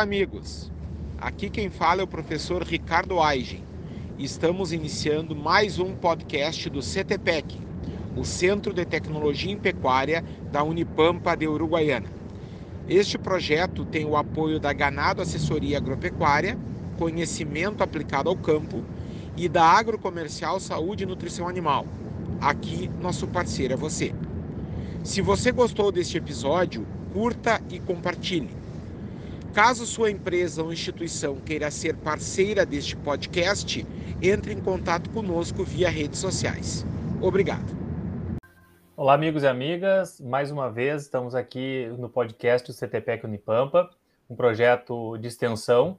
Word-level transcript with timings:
Amigos. 0.00 0.72
Aqui 1.18 1.50
quem 1.50 1.68
fala 1.68 2.00
é 2.00 2.04
o 2.04 2.06
professor 2.06 2.62
Ricardo 2.62 3.20
Aigen. 3.20 3.62
Estamos 4.18 4.72
iniciando 4.72 5.36
mais 5.36 5.78
um 5.78 5.94
podcast 5.94 6.70
do 6.70 6.80
CTPEC, 6.80 7.60
o 8.16 8.24
Centro 8.24 8.72
de 8.72 8.86
Tecnologia 8.86 9.52
em 9.52 9.58
Pecuária 9.58 10.24
da 10.50 10.62
Unipampa 10.62 11.36
de 11.36 11.46
Uruguaiana. 11.46 12.06
Este 12.88 13.18
projeto 13.18 13.84
tem 13.84 14.06
o 14.06 14.16
apoio 14.16 14.58
da 14.58 14.72
Ganado 14.72 15.20
Assessoria 15.20 15.76
Agropecuária, 15.76 16.56
Conhecimento 16.98 17.82
Aplicado 17.82 18.30
ao 18.30 18.36
Campo 18.36 18.82
e 19.36 19.50
da 19.50 19.64
Agrocomercial 19.64 20.58
Saúde 20.60 21.04
e 21.04 21.06
Nutrição 21.06 21.46
Animal. 21.46 21.84
Aqui, 22.40 22.90
nosso 23.02 23.26
parceiro 23.26 23.74
é 23.74 23.76
você. 23.76 24.14
Se 25.04 25.20
você 25.20 25.52
gostou 25.52 25.92
deste 25.92 26.16
episódio, 26.16 26.86
curta 27.12 27.60
e 27.68 27.78
compartilhe. 27.78 28.59
Caso 29.52 29.84
sua 29.84 30.12
empresa 30.12 30.62
ou 30.62 30.72
instituição 30.72 31.34
queira 31.34 31.72
ser 31.72 31.96
parceira 31.96 32.64
deste 32.64 32.96
podcast, 32.96 33.84
entre 34.22 34.52
em 34.52 34.60
contato 34.60 35.10
conosco 35.10 35.64
via 35.64 35.90
redes 35.90 36.20
sociais. 36.20 36.86
Obrigado. 37.20 37.76
Olá, 38.96 39.14
amigos 39.14 39.42
e 39.42 39.48
amigas. 39.48 40.20
Mais 40.20 40.52
uma 40.52 40.70
vez 40.70 41.02
estamos 41.02 41.34
aqui 41.34 41.92
no 41.98 42.08
podcast 42.08 42.70
do 42.70 42.76
CTPEC 42.76 43.26
Unipampa, 43.26 43.90
um 44.28 44.36
projeto 44.36 45.18
de 45.18 45.26
extensão 45.26 45.98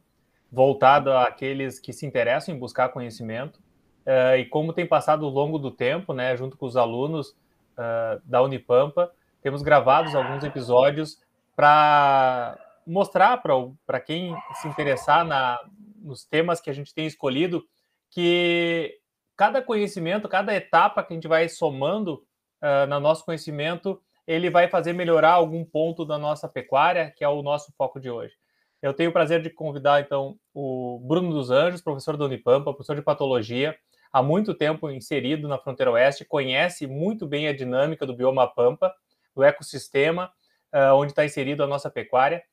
voltado 0.50 1.12
àqueles 1.12 1.78
que 1.78 1.92
se 1.92 2.06
interessam 2.06 2.56
em 2.56 2.58
buscar 2.58 2.88
conhecimento. 2.88 3.60
Uh, 4.06 4.38
e 4.38 4.46
como 4.46 4.72
tem 4.72 4.86
passado 4.86 5.26
ao 5.26 5.32
longo 5.32 5.60
do 5.60 5.72
tempo, 5.72 6.14
né, 6.14 6.38
junto 6.38 6.56
com 6.56 6.66
os 6.66 6.78
alunos 6.78 7.32
uh, 7.78 8.22
da 8.24 8.42
Unipampa, 8.42 9.12
temos 9.44 9.62
gravados 9.62 10.16
alguns 10.16 10.46
episódios 10.46 11.20
para 11.54 12.58
mostrar 12.86 13.42
para 13.86 14.00
quem 14.00 14.36
se 14.62 14.68
interessar 14.68 15.26
na, 15.26 15.60
nos 15.98 16.26
temas 16.26 16.60
que 16.60 16.70
a 16.70 16.74
gente 16.74 16.94
tem 16.94 17.06
escolhido 17.06 17.64
que 18.10 18.98
cada 19.38 19.62
conhecimento, 19.62 20.28
cada 20.28 20.54
etapa 20.54 21.04
que 21.04 21.14
a 21.14 21.16
gente 21.16 21.28
vai 21.28 21.48
somando 21.50 22.24
uh, 22.62 22.88
no 22.88 23.00
nosso 23.00 23.26
conhecimento, 23.26 24.02
ele 24.28 24.50
vai 24.50 24.68
fazer 24.68 24.94
melhorar 24.94 25.32
algum 25.32 25.66
ponto 25.66 26.06
da 26.06 26.18
nossa 26.18 26.48
pecuária, 26.48 27.12
que 27.16 27.24
é 27.24 27.28
o 27.28 27.42
nosso 27.42 27.74
foco 27.78 28.00
de 28.00 28.10
hoje. 28.10 28.36
Eu 28.82 28.94
tenho 28.94 29.10
o 29.10 29.14
prazer 29.14 29.42
de 29.42 29.50
convidar, 29.50 30.02
então, 30.02 30.38
o 30.54 31.00
Bruno 31.04 31.32
dos 31.32 31.52
Anjos, 31.52 31.82
professor 31.82 32.18
da 32.18 32.26
Unipampa, 32.26 32.74
professor 32.74 32.96
de 32.96 33.02
patologia, 33.02 33.76
há 34.12 34.22
muito 34.22 34.54
tempo 34.54 34.90
inserido 34.90 35.48
na 35.48 35.58
fronteira 35.58 35.92
oeste, 35.92 36.26
conhece 36.26 36.88
muito 36.88 37.28
bem 37.28 37.48
a 37.48 37.54
dinâmica 37.54 38.06
do 38.06 38.16
bioma 38.16 38.48
pampa, 38.48 38.94
do 39.36 39.44
ecossistema, 39.44 40.32
uh, 40.74 40.96
onde 40.96 41.12
está 41.12 41.24
inserido 41.24 41.64
a 41.64 41.68
nossa 41.68 41.90
pecuária, 41.90 42.44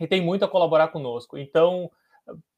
e 0.00 0.06
tem 0.06 0.20
muito 0.20 0.44
a 0.44 0.48
colaborar 0.48 0.88
conosco. 0.88 1.38
Então, 1.38 1.90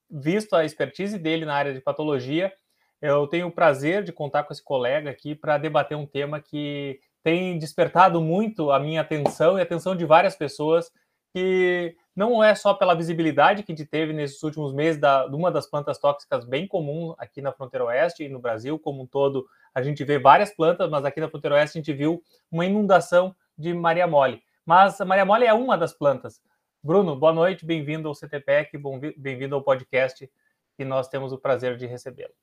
visto 0.08 0.54
a 0.54 0.64
expertise 0.64 1.18
dele 1.18 1.44
na 1.44 1.54
área 1.54 1.74
de 1.74 1.80
patologia, 1.80 2.52
eu 3.00 3.26
tenho 3.26 3.48
o 3.48 3.52
prazer 3.52 4.04
de 4.04 4.12
contar 4.12 4.44
com 4.44 4.52
esse 4.52 4.62
colega 4.62 5.10
aqui 5.10 5.34
para 5.34 5.58
debater 5.58 5.96
um 5.96 6.06
tema 6.06 6.40
que 6.40 7.00
tem 7.22 7.58
despertado 7.58 8.20
muito 8.20 8.70
a 8.70 8.78
minha 8.78 9.00
atenção 9.00 9.58
e 9.58 9.60
a 9.60 9.64
atenção 9.64 9.96
de 9.96 10.04
várias 10.04 10.36
pessoas, 10.36 10.90
que 11.32 11.96
não 12.14 12.44
é 12.44 12.54
só 12.54 12.74
pela 12.74 12.94
visibilidade 12.94 13.62
que 13.62 13.72
a 13.72 13.74
gente 13.74 13.88
teve 13.88 14.12
nesses 14.12 14.42
últimos 14.42 14.72
meses 14.72 15.00
da, 15.00 15.26
de 15.26 15.34
uma 15.34 15.50
das 15.50 15.66
plantas 15.66 15.98
tóxicas 15.98 16.44
bem 16.44 16.66
comum 16.66 17.14
aqui 17.16 17.40
na 17.40 17.52
fronteira 17.52 17.86
oeste 17.86 18.22
e 18.22 18.28
no 18.28 18.38
Brasil 18.38 18.78
como 18.78 19.02
um 19.02 19.06
todo, 19.06 19.46
a 19.74 19.82
gente 19.82 20.04
vê 20.04 20.18
várias 20.18 20.54
plantas, 20.54 20.90
mas 20.90 21.04
aqui 21.04 21.20
na 21.20 21.28
fronteira 21.28 21.56
oeste 21.56 21.78
a 21.78 21.80
gente 21.80 21.92
viu 21.92 22.22
uma 22.50 22.66
inundação 22.66 23.34
de 23.56 23.72
Maria 23.72 24.06
Mole. 24.06 24.42
Mas 24.64 25.00
a 25.00 25.04
Maria 25.04 25.24
Mole 25.24 25.46
é 25.46 25.54
uma 25.54 25.76
das 25.76 25.92
plantas. 25.92 26.40
Bruno, 26.84 27.14
boa 27.14 27.32
noite, 27.32 27.64
bem-vindo 27.64 28.08
ao 28.08 28.14
CTPEC, 28.14 28.76
bem-vindo 29.16 29.54
ao 29.54 29.62
podcast 29.62 30.28
que 30.76 30.84
nós 30.84 31.06
temos 31.06 31.32
o 31.32 31.38
prazer 31.38 31.76
de 31.76 31.86
recebê-lo. 31.86 32.34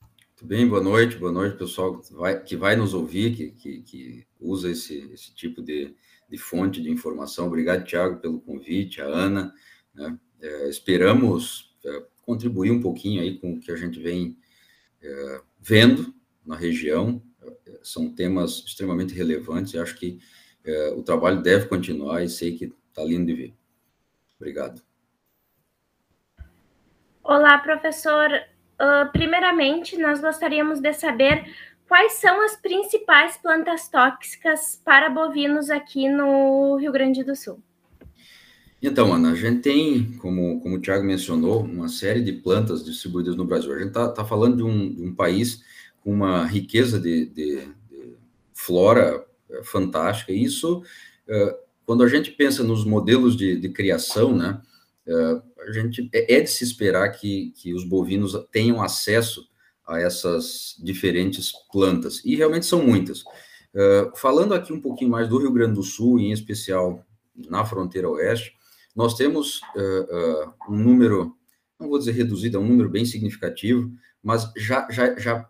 Muito 0.00 0.46
bem, 0.46 0.66
boa 0.66 0.82
noite, 0.82 1.18
boa 1.18 1.30
noite, 1.30 1.58
pessoal 1.58 1.98
que 1.98 2.10
vai, 2.14 2.42
que 2.42 2.56
vai 2.56 2.74
nos 2.74 2.94
ouvir, 2.94 3.36
que, 3.36 3.50
que, 3.50 3.82
que 3.82 4.26
usa 4.40 4.70
esse, 4.70 5.10
esse 5.12 5.34
tipo 5.34 5.60
de, 5.60 5.94
de, 6.26 6.38
fonte 6.38 6.80
de 6.80 6.90
informação. 6.90 7.48
Obrigado, 7.48 7.84
Tiago, 7.84 8.18
pelo 8.18 8.40
convite, 8.40 9.02
a 9.02 9.04
Ana. 9.04 9.52
Né? 9.94 10.18
É, 10.40 10.68
esperamos 10.70 11.76
é, 11.84 12.06
contribuir 12.22 12.70
um 12.70 12.80
pouquinho 12.80 13.20
aí 13.20 13.38
com 13.38 13.52
o 13.52 13.60
que 13.60 13.70
a 13.70 13.76
gente 13.76 14.00
vem 14.00 14.38
é, 15.02 15.40
vendo 15.60 16.14
na 16.46 16.56
região. 16.56 17.22
É, 17.66 17.78
são 17.82 18.10
temas 18.10 18.64
extremamente 18.66 19.12
relevantes 19.12 19.74
e 19.74 19.78
acho 19.78 19.98
que 19.98 20.18
é, 20.64 20.88
o 20.92 21.02
trabalho 21.02 21.42
deve 21.42 21.66
continuar 21.66 22.24
e 22.24 22.28
sei 22.30 22.56
que 22.56 22.72
Está 22.92 23.02
lindo 23.02 23.24
de 23.24 23.32
ver. 23.32 23.54
Obrigado. 24.38 24.82
Olá, 27.24 27.56
professor. 27.56 28.28
Uh, 28.74 29.10
primeiramente, 29.12 29.96
nós 29.96 30.20
gostaríamos 30.20 30.78
de 30.78 30.92
saber 30.92 31.50
quais 31.88 32.12
são 32.14 32.44
as 32.44 32.54
principais 32.54 33.38
plantas 33.38 33.88
tóxicas 33.88 34.78
para 34.84 35.08
bovinos 35.08 35.70
aqui 35.70 36.06
no 36.06 36.76
Rio 36.76 36.92
Grande 36.92 37.24
do 37.24 37.34
Sul. 37.34 37.62
Então, 38.82 39.10
Ana, 39.10 39.32
a 39.32 39.36
gente 39.36 39.62
tem, 39.62 40.12
como, 40.18 40.60
como 40.60 40.76
o 40.76 40.80
Tiago 40.80 41.02
mencionou, 41.02 41.62
uma 41.62 41.88
série 41.88 42.20
de 42.20 42.32
plantas 42.32 42.84
distribuídas 42.84 43.36
no 43.36 43.46
Brasil. 43.46 43.72
A 43.72 43.78
gente 43.78 43.88
está 43.88 44.08
tá 44.08 44.22
falando 44.22 44.58
de 44.58 44.62
um, 44.64 44.94
de 44.94 45.02
um, 45.02 45.14
país 45.14 45.64
com 46.02 46.12
uma 46.12 46.44
riqueza 46.44 47.00
de, 47.00 47.24
de, 47.24 47.68
de 47.88 48.16
flora 48.52 49.24
eh, 49.48 49.62
fantástica, 49.62 50.32
e 50.32 50.42
isso 50.42 50.82
uh, 51.28 51.61
quando 51.84 52.02
a 52.02 52.08
gente 52.08 52.30
pensa 52.30 52.62
nos 52.62 52.84
modelos 52.84 53.36
de, 53.36 53.56
de 53.56 53.68
criação, 53.68 54.36
né, 54.36 54.60
uh, 55.06 55.42
a 55.68 55.72
gente 55.72 56.08
é, 56.12 56.36
é 56.36 56.40
de 56.40 56.50
se 56.50 56.64
esperar 56.64 57.08
que, 57.10 57.52
que 57.56 57.74
os 57.74 57.84
bovinos 57.84 58.36
tenham 58.50 58.82
acesso 58.82 59.48
a 59.86 60.00
essas 60.00 60.76
diferentes 60.82 61.52
plantas, 61.70 62.22
e 62.24 62.36
realmente 62.36 62.66
são 62.66 62.84
muitas. 62.84 63.20
Uh, 63.20 64.16
falando 64.16 64.54
aqui 64.54 64.72
um 64.72 64.80
pouquinho 64.80 65.10
mais 65.10 65.28
do 65.28 65.38
Rio 65.38 65.52
Grande 65.52 65.74
do 65.74 65.82
Sul, 65.82 66.20
em 66.20 66.32
especial 66.32 67.04
na 67.48 67.64
fronteira 67.64 68.08
oeste, 68.08 68.54
nós 68.94 69.14
temos 69.14 69.60
uh, 69.74 70.52
um 70.68 70.76
número, 70.76 71.34
não 71.80 71.88
vou 71.88 71.98
dizer 71.98 72.12
reduzido, 72.12 72.58
é 72.58 72.60
um 72.60 72.68
número 72.68 72.88
bem 72.88 73.04
significativo, 73.04 73.90
mas 74.22 74.50
já, 74.56 74.86
já, 74.90 75.18
já 75.18 75.48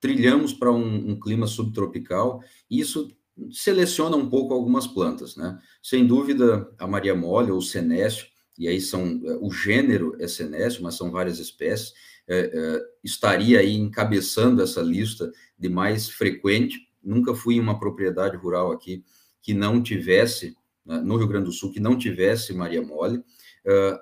trilhamos 0.00 0.52
para 0.52 0.70
um, 0.70 1.10
um, 1.10 1.18
clima 1.18 1.46
subtropical, 1.46 2.42
e 2.70 2.80
isso 2.80 3.16
seleciona 3.50 4.16
um 4.16 4.28
pouco 4.28 4.54
algumas 4.54 4.86
plantas, 4.86 5.36
né? 5.36 5.58
Sem 5.82 6.06
dúvida, 6.06 6.70
a 6.78 6.86
Maria 6.86 7.14
Mole 7.14 7.50
ou 7.50 7.60
Senécio, 7.60 8.26
e 8.58 8.66
aí 8.66 8.80
são 8.80 9.20
é, 9.24 9.36
o 9.40 9.50
gênero 9.50 10.16
é 10.18 10.26
Senécio, 10.26 10.82
mas 10.82 10.94
são 10.94 11.10
várias 11.10 11.38
espécies, 11.38 11.92
é, 12.26 12.50
é, 12.52 12.82
estaria 13.04 13.60
aí 13.60 13.76
encabeçando 13.76 14.62
essa 14.62 14.80
lista 14.80 15.30
de 15.58 15.68
mais 15.68 16.08
frequente. 16.08 16.88
Nunca 17.02 17.34
fui 17.34 17.56
em 17.56 17.60
uma 17.60 17.78
propriedade 17.78 18.36
rural 18.36 18.72
aqui 18.72 19.04
que 19.42 19.54
não 19.54 19.82
tivesse, 19.82 20.56
né, 20.84 20.98
no 21.00 21.16
Rio 21.16 21.28
Grande 21.28 21.46
do 21.46 21.52
Sul, 21.52 21.70
que 21.70 21.78
não 21.78 21.96
tivesse 21.96 22.52
Maria 22.54 22.82
Mole. 22.82 23.22
É, 23.64 24.00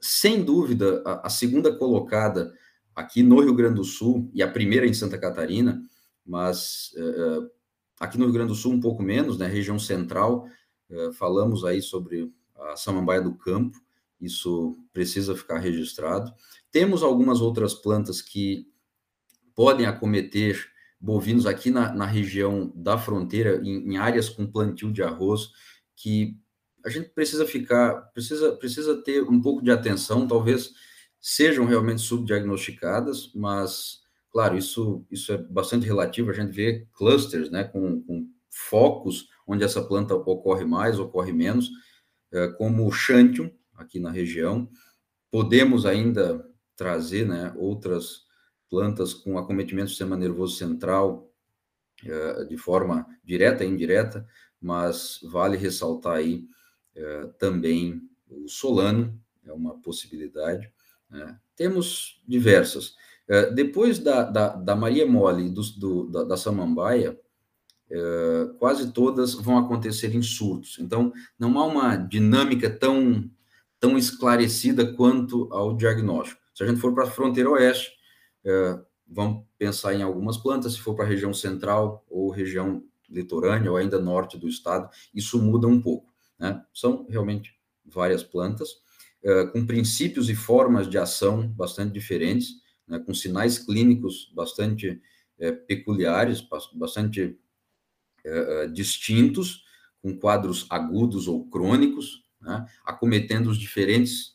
sem 0.00 0.44
dúvida, 0.44 1.02
a, 1.04 1.26
a 1.26 1.30
segunda 1.30 1.74
colocada 1.76 2.54
aqui 2.94 3.22
no 3.22 3.40
Rio 3.40 3.54
Grande 3.54 3.74
do 3.74 3.84
Sul, 3.84 4.30
e 4.32 4.42
a 4.42 4.50
primeira 4.50 4.86
em 4.86 4.94
Santa 4.94 5.18
Catarina, 5.18 5.82
mas 6.24 6.92
Aqui 8.04 8.18
no 8.18 8.24
Rio 8.24 8.34
Grande 8.34 8.48
do 8.48 8.54
Sul, 8.54 8.72
um 8.72 8.80
pouco 8.80 9.02
menos, 9.02 9.38
né? 9.38 9.46
Região 9.46 9.78
central, 9.78 10.46
eh, 10.90 11.10
falamos 11.12 11.64
aí 11.64 11.80
sobre 11.82 12.32
a 12.56 12.76
samambaia 12.76 13.20
do 13.20 13.34
campo, 13.34 13.80
isso 14.20 14.78
precisa 14.92 15.36
ficar 15.36 15.58
registrado. 15.58 16.32
Temos 16.70 17.02
algumas 17.02 17.40
outras 17.40 17.74
plantas 17.74 18.22
que 18.22 18.66
podem 19.54 19.86
acometer 19.86 20.72
bovinos 21.00 21.46
aqui 21.46 21.70
na, 21.70 21.92
na 21.92 22.06
região 22.06 22.72
da 22.74 22.96
fronteira, 22.98 23.60
em, 23.62 23.92
em, 23.92 23.96
áreas 23.96 24.28
com 24.28 24.50
plantio 24.50 24.92
de 24.92 25.02
arroz, 25.02 25.50
que 25.94 26.38
a 26.84 26.88
gente 26.88 27.10
precisa 27.10 27.46
ficar, 27.46 27.94
precisa, 28.12 28.52
precisa 28.56 29.02
ter 29.02 29.22
um 29.22 29.40
pouco 29.40 29.62
de 29.62 29.70
atenção, 29.70 30.26
talvez 30.26 30.72
sejam 31.20 31.64
realmente 31.64 32.02
subdiagnosticadas, 32.02 33.30
mas 33.34 34.03
Claro, 34.34 34.58
isso, 34.58 35.06
isso 35.12 35.32
é 35.32 35.38
bastante 35.38 35.86
relativo, 35.86 36.28
a 36.28 36.34
gente 36.34 36.50
vê 36.50 36.88
clusters, 36.92 37.52
né, 37.52 37.62
com, 37.62 38.02
com 38.02 38.28
focos 38.50 39.28
onde 39.46 39.62
essa 39.62 39.80
planta 39.80 40.12
ocorre 40.12 40.64
mais, 40.64 40.98
ocorre 40.98 41.32
menos, 41.32 41.70
é, 42.32 42.48
como 42.48 42.84
o 42.84 42.90
Xantium, 42.90 43.48
aqui 43.76 44.00
na 44.00 44.10
região. 44.10 44.68
Podemos 45.30 45.86
ainda 45.86 46.44
trazer 46.74 47.24
né, 47.28 47.54
outras 47.56 48.24
plantas 48.68 49.14
com 49.14 49.38
acometimento 49.38 49.86
do 49.86 49.90
sistema 49.90 50.16
nervoso 50.16 50.56
central 50.56 51.32
é, 52.04 52.44
de 52.44 52.56
forma 52.56 53.06
direta 53.22 53.64
e 53.64 53.68
indireta, 53.68 54.26
mas 54.60 55.20
vale 55.30 55.56
ressaltar 55.56 56.16
aí 56.16 56.44
é, 56.96 57.26
também 57.38 58.02
o 58.28 58.48
solano, 58.48 59.16
é 59.44 59.52
uma 59.52 59.80
possibilidade. 59.80 60.68
Né? 61.08 61.38
Temos 61.54 62.20
diversas. 62.26 62.96
É, 63.28 63.50
depois 63.50 63.98
da, 63.98 64.22
da, 64.22 64.48
da, 64.50 64.76
Maria 64.76 65.06
Mole 65.06 65.48
do, 65.48 65.62
do 65.78 66.04
da, 66.10 66.24
da, 66.24 66.36
Samambaia, 66.36 67.18
uh, 67.90 68.54
quase 68.58 68.92
todas 68.92 69.34
vão 69.34 69.56
acontecer 69.56 70.14
em 70.14 70.22
surtos. 70.22 70.78
Então, 70.78 71.12
não 71.38 71.58
há 71.58 71.64
uma 71.64 71.96
dinâmica 71.96 72.68
tão, 72.68 73.28
tão 73.80 73.96
esclarecida 73.96 74.92
quanto 74.92 75.48
ao 75.50 75.74
diagnóstico. 75.74 76.40
Se 76.54 76.62
a 76.62 76.66
gente 76.66 76.80
for 76.80 76.92
para 76.94 77.04
a 77.04 77.10
fronteira 77.10 77.50
oeste, 77.50 77.92
uh, 78.44 78.84
vamos 79.08 79.44
pensar 79.56 79.94
em 79.94 80.02
algumas 80.02 80.36
plantas, 80.36 80.74
se 80.74 80.80
for 80.80 80.94
para 80.94 81.06
a 81.06 81.08
região 81.08 81.32
central 81.32 82.04
ou 82.10 82.30
região 82.30 82.84
litorânea 83.08 83.70
ou 83.70 83.76
ainda 83.78 83.98
norte 83.98 84.36
do 84.36 84.48
estado, 84.48 84.90
isso 85.14 85.40
muda 85.40 85.66
um 85.66 85.80
pouco. 85.80 86.12
Né? 86.38 86.62
São 86.74 87.06
realmente 87.08 87.54
várias 87.84 88.22
plantas, 88.22 88.82
com 89.52 89.64
princípios 89.64 90.28
e 90.28 90.34
formas 90.34 90.88
de 90.88 90.98
ação 90.98 91.48
bastante 91.48 91.92
diferentes, 91.92 92.62
né? 92.86 92.98
com 92.98 93.14
sinais 93.14 93.58
clínicos 93.58 94.30
bastante 94.34 95.00
uh, 95.38 95.66
peculiares, 95.66 96.46
bastante 96.74 97.38
uh, 98.24 98.72
distintos, 98.72 99.64
com 100.02 100.18
quadros 100.18 100.66
agudos 100.68 101.28
ou 101.28 101.48
crônicos, 101.48 102.24
né? 102.40 102.66
acometendo 102.84 103.48
os 103.48 103.58
diferentes 103.58 104.34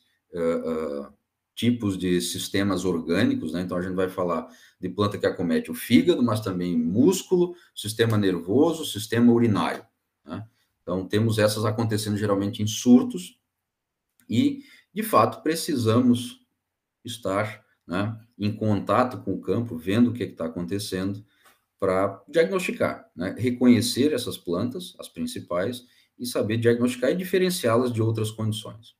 tipos 1.59 1.97
de 1.97 2.21
sistemas 2.21 2.85
orgânicos, 2.85 3.51
né? 3.51 3.61
Então 3.61 3.75
a 3.75 3.81
gente 3.81 3.93
vai 3.93 4.07
falar 4.07 4.47
de 4.79 4.87
planta 4.87 5.17
que 5.17 5.25
acomete 5.25 5.69
o 5.69 5.73
fígado, 5.73 6.23
mas 6.23 6.39
também 6.39 6.77
músculo, 6.77 7.53
sistema 7.75 8.17
nervoso, 8.17 8.85
sistema 8.85 9.33
urinário. 9.33 9.85
Né? 10.23 10.47
Então 10.81 11.05
temos 11.05 11.37
essas 11.37 11.65
acontecendo 11.65 12.15
geralmente 12.15 12.63
em 12.63 12.67
surtos 12.67 13.37
e, 14.29 14.63
de 14.93 15.03
fato, 15.03 15.43
precisamos 15.43 16.45
estar 17.03 17.61
né, 17.89 18.15
em 18.37 18.55
contato 18.55 19.21
com 19.23 19.33
o 19.33 19.41
campo, 19.41 19.75
vendo 19.75 20.11
o 20.11 20.13
que 20.13 20.23
está 20.23 20.45
acontecendo, 20.45 21.25
para 21.79 22.23
diagnosticar, 22.27 23.09
né? 23.15 23.33
reconhecer 23.37 24.13
essas 24.13 24.37
plantas, 24.37 24.95
as 24.99 25.09
principais, 25.09 25.85
e 26.19 26.25
saber 26.25 26.57
diagnosticar 26.57 27.09
e 27.09 27.15
diferenciá-las 27.15 27.91
de 27.91 28.01
outras 28.01 28.29
condições. 28.29 28.95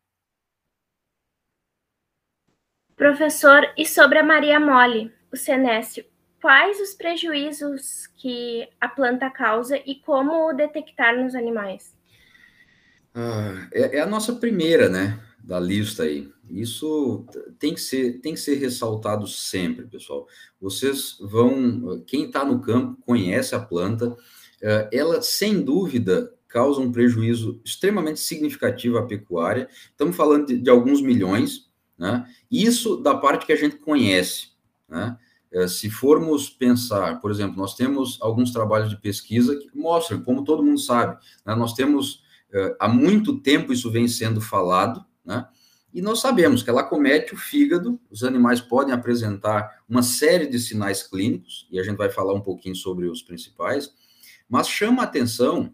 Professor, 2.95 3.62
e 3.77 3.86
sobre 3.86 4.18
a 4.18 4.24
Maria 4.24 4.59
Mole, 4.59 5.13
o 5.31 5.38
senécio, 5.38 6.03
quais 6.42 6.80
os 6.80 6.94
prejuízos 6.94 8.07
que 8.18 8.68
a 8.80 8.88
planta 8.88 9.30
causa 9.30 9.77
e 9.85 9.95
como 9.95 10.51
detectar 10.53 11.15
nos 11.15 11.35
animais? 11.35 11.95
Ah, 13.13 13.68
é, 13.74 13.97
é, 13.97 14.01
a 14.01 14.06
nossa 14.06 14.33
primeira, 14.33 14.89
né, 14.89 15.19
da 15.44 15.59
lista 15.59 16.03
aí. 16.03 16.31
Isso 16.49 17.25
tem 17.57 17.73
que 17.73 17.81
ser, 17.81 18.19
tem 18.21 18.33
que 18.33 18.39
ser 18.39 18.55
ressaltado 18.55 19.27
sempre, 19.27 19.87
pessoal. 19.87 20.27
Vocês 20.59 21.17
vão, 21.19 22.03
quem 22.05 22.25
está 22.25 22.43
no 22.43 22.59
campo 22.61 23.01
conhece 23.05 23.55
a 23.55 23.59
planta, 23.59 24.15
eh, 24.61 24.89
ela 24.91 25.21
sem 25.21 25.61
dúvida 25.61 26.33
causa 26.47 26.81
um 26.81 26.91
prejuízo 26.91 27.61
extremamente 27.63 28.19
significativo 28.19 28.97
à 28.97 29.05
pecuária. 29.05 29.69
Estamos 29.91 30.15
falando 30.15 30.47
de, 30.47 30.57
de 30.57 30.69
alguns 30.69 31.01
milhões, 31.01 31.69
né? 31.97 32.25
Isso 32.49 32.97
da 32.97 33.15
parte 33.15 33.45
que 33.45 33.53
a 33.53 33.55
gente 33.55 33.77
conhece. 33.77 34.49
Né? 34.87 35.17
É, 35.51 35.67
se 35.67 35.89
formos 35.89 36.49
pensar, 36.49 37.19
por 37.19 37.29
exemplo, 37.29 37.57
nós 37.57 37.75
temos 37.75 38.17
alguns 38.21 38.51
trabalhos 38.51 38.89
de 38.89 38.97
pesquisa 38.97 39.55
que 39.55 39.69
mostram, 39.75 40.21
como 40.21 40.43
todo 40.43 40.63
mundo 40.63 40.79
sabe, 40.79 41.17
né? 41.45 41.55
nós 41.55 41.73
temos, 41.73 42.23
é, 42.51 42.75
há 42.79 42.87
muito 42.87 43.39
tempo 43.39 43.73
isso 43.73 43.91
vem 43.91 44.07
sendo 44.07 44.41
falado, 44.41 45.03
né? 45.25 45.47
E 45.94 46.01
nós 46.01 46.19
sabemos 46.19 46.62
que 46.62 46.69
ela 46.69 46.83
comete 46.83 47.33
o 47.33 47.38
fígado, 47.38 48.00
os 48.12 48.24
animais 48.24 48.62
podem 48.62 48.94
apresentar 48.94 49.83
uma 49.89 50.03
série 50.03 50.47
de 50.47 50.59
sinais 50.59 51.01
clínicos, 51.01 51.68
e 51.71 51.80
a 51.80 51.83
gente 51.83 51.97
vai 51.97 52.09
falar 52.09 52.33
um 52.33 52.41
pouquinho 52.41 52.75
sobre 52.75 53.07
os 53.07 53.24
principais, 53.24 53.91
mas 54.47 54.68
chama 54.68 55.01
a 55.01 55.06
atenção 55.06 55.74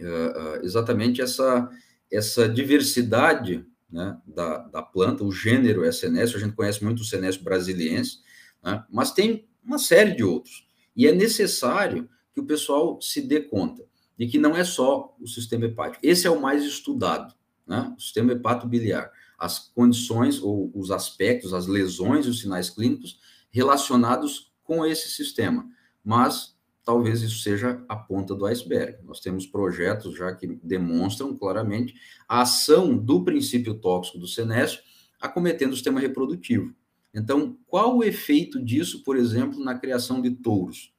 uh, 0.00 0.64
exatamente 0.64 1.22
essa, 1.22 1.70
essa 2.10 2.48
diversidade 2.48 3.64
né, 3.90 4.18
da, 4.26 4.58
da 4.58 4.82
planta, 4.82 5.24
o 5.24 5.32
gênero 5.32 5.84
é 5.84 5.92
senécio, 5.92 6.36
a 6.36 6.40
gente 6.40 6.54
conhece 6.54 6.82
muito 6.82 7.00
o 7.00 7.04
senécio 7.04 7.42
brasiliense, 7.42 8.18
né, 8.62 8.84
mas 8.90 9.12
tem 9.12 9.48
uma 9.62 9.78
série 9.78 10.14
de 10.14 10.24
outros. 10.24 10.66
E 10.96 11.06
é 11.06 11.12
necessário 11.12 12.08
que 12.32 12.40
o 12.40 12.46
pessoal 12.46 13.00
se 13.00 13.20
dê 13.20 13.40
conta 13.40 13.84
de 14.18 14.26
que 14.26 14.38
não 14.38 14.56
é 14.56 14.64
só 14.64 15.16
o 15.20 15.26
sistema 15.26 15.64
hepático. 15.64 16.04
Esse 16.04 16.26
é 16.26 16.30
o 16.30 16.40
mais 16.40 16.64
estudado, 16.64 17.34
né, 17.66 17.92
o 17.96 18.00
sistema 18.00 18.32
hepatobiliar. 18.32 19.10
As 19.40 19.58
condições 19.58 20.40
ou 20.40 20.70
os 20.74 20.90
aspectos, 20.90 21.52
as 21.52 21.66
lesões 21.66 22.26
e 22.26 22.28
os 22.28 22.40
sinais 22.40 22.70
clínicos 22.70 23.18
relacionados 23.50 24.52
com 24.62 24.86
esse 24.86 25.10
sistema. 25.10 25.66
Mas 26.04 26.54
talvez 26.84 27.22
isso 27.22 27.42
seja 27.42 27.82
a 27.88 27.96
ponta 27.96 28.34
do 28.34 28.46
iceberg. 28.46 28.98
Nós 29.04 29.20
temos 29.20 29.46
projetos 29.46 30.14
já 30.14 30.34
que 30.34 30.46
demonstram 30.62 31.36
claramente 31.36 31.94
a 32.28 32.42
ação 32.42 32.96
do 32.96 33.24
princípio 33.24 33.74
tóxico 33.74 34.18
do 34.18 34.28
senécio 34.28 34.80
acometendo 35.20 35.72
o 35.72 35.74
sistema 35.74 36.00
reprodutivo. 36.00 36.74
Então, 37.12 37.58
qual 37.66 37.96
o 37.96 38.04
efeito 38.04 38.62
disso, 38.62 39.02
por 39.02 39.16
exemplo, 39.16 39.62
na 39.62 39.78
criação 39.78 40.20
de 40.20 40.30
touros? 40.30 40.94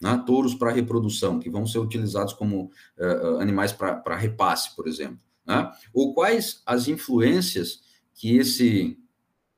Né? 0.00 0.22
Touros 0.26 0.54
para 0.54 0.70
reprodução, 0.70 1.40
que 1.40 1.50
vão 1.50 1.66
ser 1.66 1.78
utilizados 1.78 2.34
como 2.34 2.70
uh, 2.98 3.40
animais 3.40 3.72
para 3.72 4.16
repasse, 4.16 4.76
por 4.76 4.86
exemplo. 4.86 5.18
Né? 5.46 5.70
Ou 5.92 6.14
quais 6.14 6.62
as 6.64 6.88
influências 6.88 7.82
que 8.14 8.36
esse 8.36 8.98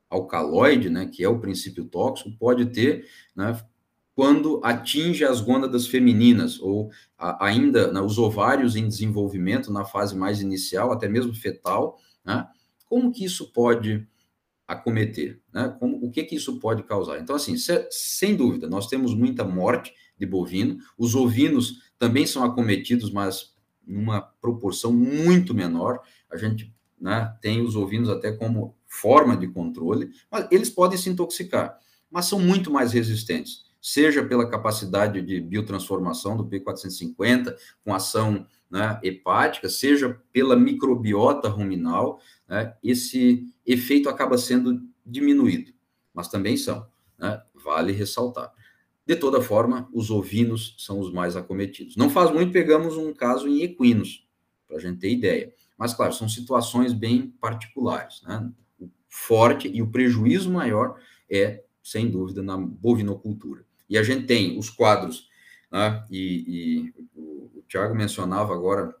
alcaloide, 0.09 0.89
né, 0.89 1.05
que 1.05 1.23
é 1.23 1.29
o 1.29 1.39
princípio 1.39 1.85
tóxico, 1.85 2.31
pode 2.37 2.67
ter 2.67 3.05
né, 3.35 3.59
quando 4.17 4.59
atinge 4.63 5.23
as 5.23 5.39
gônadas 5.41 5.85
femininas, 5.85 6.59
ou 6.59 6.89
a, 7.17 7.45
ainda 7.45 7.91
né, 7.91 8.01
os 8.01 8.17
ovários 8.17 8.75
em 8.75 8.87
desenvolvimento, 8.87 9.71
na 9.71 9.85
fase 9.85 10.15
mais 10.15 10.41
inicial, 10.41 10.91
até 10.91 11.07
mesmo 11.07 11.35
fetal, 11.35 11.99
né? 12.25 12.47
Como 12.85 13.11
que 13.11 13.25
isso 13.25 13.51
pode 13.51 14.07
acometer? 14.67 15.39
Né? 15.53 15.75
Como, 15.79 16.03
o 16.03 16.09
que 16.09 16.23
que 16.23 16.35
isso 16.35 16.59
pode 16.59 16.81
causar? 16.83 17.19
Então, 17.19 17.35
assim, 17.35 17.57
se, 17.57 17.87
sem 17.91 18.35
dúvida, 18.35 18.67
nós 18.67 18.87
temos 18.87 19.13
muita 19.13 19.43
morte 19.43 19.93
de 20.17 20.25
bovino, 20.25 20.77
os 20.97 21.13
ovinos 21.13 21.91
também 21.99 22.25
são 22.25 22.43
acometidos, 22.43 23.11
mas 23.11 23.53
numa 23.87 24.21
proporção 24.21 24.91
muito 24.91 25.53
menor. 25.53 26.01
A 26.29 26.37
gente 26.37 26.73
né, 26.99 27.35
tem 27.41 27.61
os 27.61 27.75
ovinos 27.75 28.09
até 28.09 28.31
como 28.31 28.75
forma 28.85 29.35
de 29.37 29.47
controle, 29.47 30.09
mas 30.29 30.47
eles 30.51 30.69
podem 30.69 30.97
se 30.97 31.09
intoxicar, 31.09 31.77
mas 32.09 32.25
são 32.25 32.39
muito 32.39 32.71
mais 32.71 32.91
resistentes 32.91 33.67
seja 33.81 34.21
pela 34.21 34.49
capacidade 34.49 35.21
de 35.21 35.39
biotransformação 35.39 36.35
do 36.35 36.45
P450, 36.45 37.55
com 37.83 37.93
ação 37.93 38.45
né, 38.69 38.99
hepática, 39.01 39.69
seja 39.69 40.21
pela 40.33 40.57
microbiota 40.57 41.47
ruminal, 41.47 42.19
né, 42.47 42.73
esse 42.83 43.45
efeito 43.65 44.09
acaba 44.09 44.37
sendo 44.37 44.81
diminuído, 45.05 45.71
mas 46.13 46.27
também 46.27 46.57
são, 46.57 46.85
né, 47.17 47.41
vale 47.53 47.93
ressaltar. 47.93 48.51
De 49.07 49.15
toda 49.15 49.41
forma, 49.41 49.87
os 49.93 50.11
ovinos 50.11 50.75
são 50.77 50.99
os 50.99 51.13
mais 51.13 51.37
acometidos. 51.37 51.95
Não 51.95 52.09
faz 52.09 52.29
muito, 52.29 52.51
pegamos 52.51 52.97
um 52.97 53.13
caso 53.13 53.47
em 53.47 53.61
equinos, 53.61 54.27
para 54.67 54.75
a 54.75 54.79
gente 54.81 54.99
ter 54.99 55.09
ideia. 55.09 55.53
Mas, 55.77 55.93
claro, 55.93 56.11
são 56.11 56.27
situações 56.27 56.91
bem 56.91 57.33
particulares. 57.39 58.21
Né? 58.23 58.51
O 58.77 58.89
forte 59.07 59.71
e 59.73 59.81
o 59.81 59.89
prejuízo 59.89 60.51
maior 60.51 60.99
é, 61.31 61.63
sem 61.81 62.09
dúvida, 62.09 62.43
na 62.43 62.57
bovinocultura. 62.57 63.65
E 63.89 63.97
a 63.97 64.03
gente 64.03 64.25
tem 64.25 64.59
os 64.59 64.69
quadros, 64.69 65.29
né? 65.71 66.05
e, 66.11 66.91
e 66.93 66.93
o, 67.15 67.63
Tiago 67.65 67.95
mencionava 67.95 68.53
agora, 68.53 68.93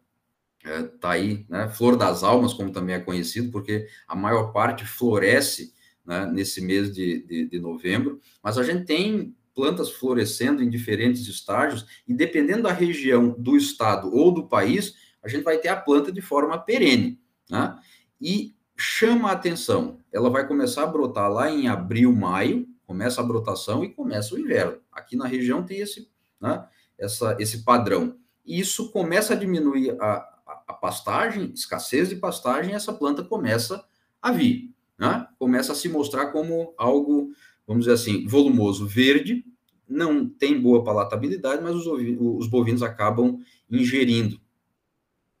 está 0.57 0.69
é, 0.69 0.83
tá 0.83 1.09
aí, 1.11 1.45
né? 1.49 1.67
Flor 1.67 1.97
das 1.97 2.23
Almas, 2.23 2.53
como 2.53 2.71
também 2.71 2.95
é 2.95 2.99
conhecido, 2.99 3.51
porque 3.51 3.87
a 4.07 4.15
maior 4.15 4.53
parte 4.53 4.85
floresce 4.85 5.73
né? 6.05 6.25
nesse 6.31 6.61
mês 6.61 6.93
de, 6.93 7.23
de, 7.23 7.49
de 7.49 7.59
novembro, 7.59 8.21
mas 8.41 8.57
a 8.57 8.63
gente 8.63 8.85
tem 8.85 9.35
plantas 9.57 9.89
florescendo 9.89 10.61
em 10.61 10.69
diferentes 10.69 11.25
estágios, 11.25 12.03
e 12.07 12.13
dependendo 12.13 12.61
da 12.61 12.71
região, 12.71 13.35
do 13.35 13.57
estado 13.57 14.15
ou 14.15 14.31
do 14.31 14.47
país, 14.47 14.93
a 15.23 15.27
gente 15.27 15.43
vai 15.43 15.57
ter 15.57 15.69
a 15.69 15.75
planta 15.75 16.11
de 16.11 16.21
forma 16.21 16.59
perene. 16.59 17.19
Né? 17.49 17.75
E 18.21 18.55
chama 18.77 19.29
a 19.29 19.31
atenção, 19.31 19.99
ela 20.13 20.29
vai 20.29 20.47
começar 20.47 20.83
a 20.83 20.87
brotar 20.87 21.27
lá 21.31 21.49
em 21.49 21.67
abril, 21.67 22.13
maio, 22.13 22.67
começa 22.85 23.19
a 23.19 23.23
brotação 23.23 23.83
e 23.83 23.89
começa 23.89 24.35
o 24.35 24.39
inverno. 24.39 24.77
Aqui 24.91 25.15
na 25.15 25.25
região 25.25 25.63
tem 25.63 25.79
esse, 25.79 26.07
né, 26.39 26.63
essa, 26.95 27.35
esse 27.39 27.63
padrão. 27.63 28.15
E 28.45 28.59
isso 28.59 28.91
começa 28.91 29.33
a 29.33 29.37
diminuir 29.37 29.99
a, 29.99 30.13
a, 30.45 30.63
a 30.67 30.73
pastagem, 30.73 31.51
escassez 31.51 32.09
de 32.09 32.15
pastagem, 32.15 32.75
essa 32.75 32.93
planta 32.93 33.23
começa 33.23 33.83
a 34.21 34.31
vir. 34.31 34.71
Né? 34.99 35.27
Começa 35.39 35.71
a 35.71 35.75
se 35.75 35.89
mostrar 35.89 36.27
como 36.27 36.75
algo, 36.77 37.31
vamos 37.67 37.85
dizer 37.85 37.95
assim, 37.95 38.25
volumoso, 38.25 38.87
verde, 38.87 39.45
não 39.87 40.27
tem 40.27 40.59
boa 40.59 40.83
palatabilidade, 40.83 41.61
mas 41.61 41.75
os, 41.75 41.85
os 41.85 42.47
bovinos 42.47 42.81
acabam 42.81 43.39
ingerindo 43.69 44.39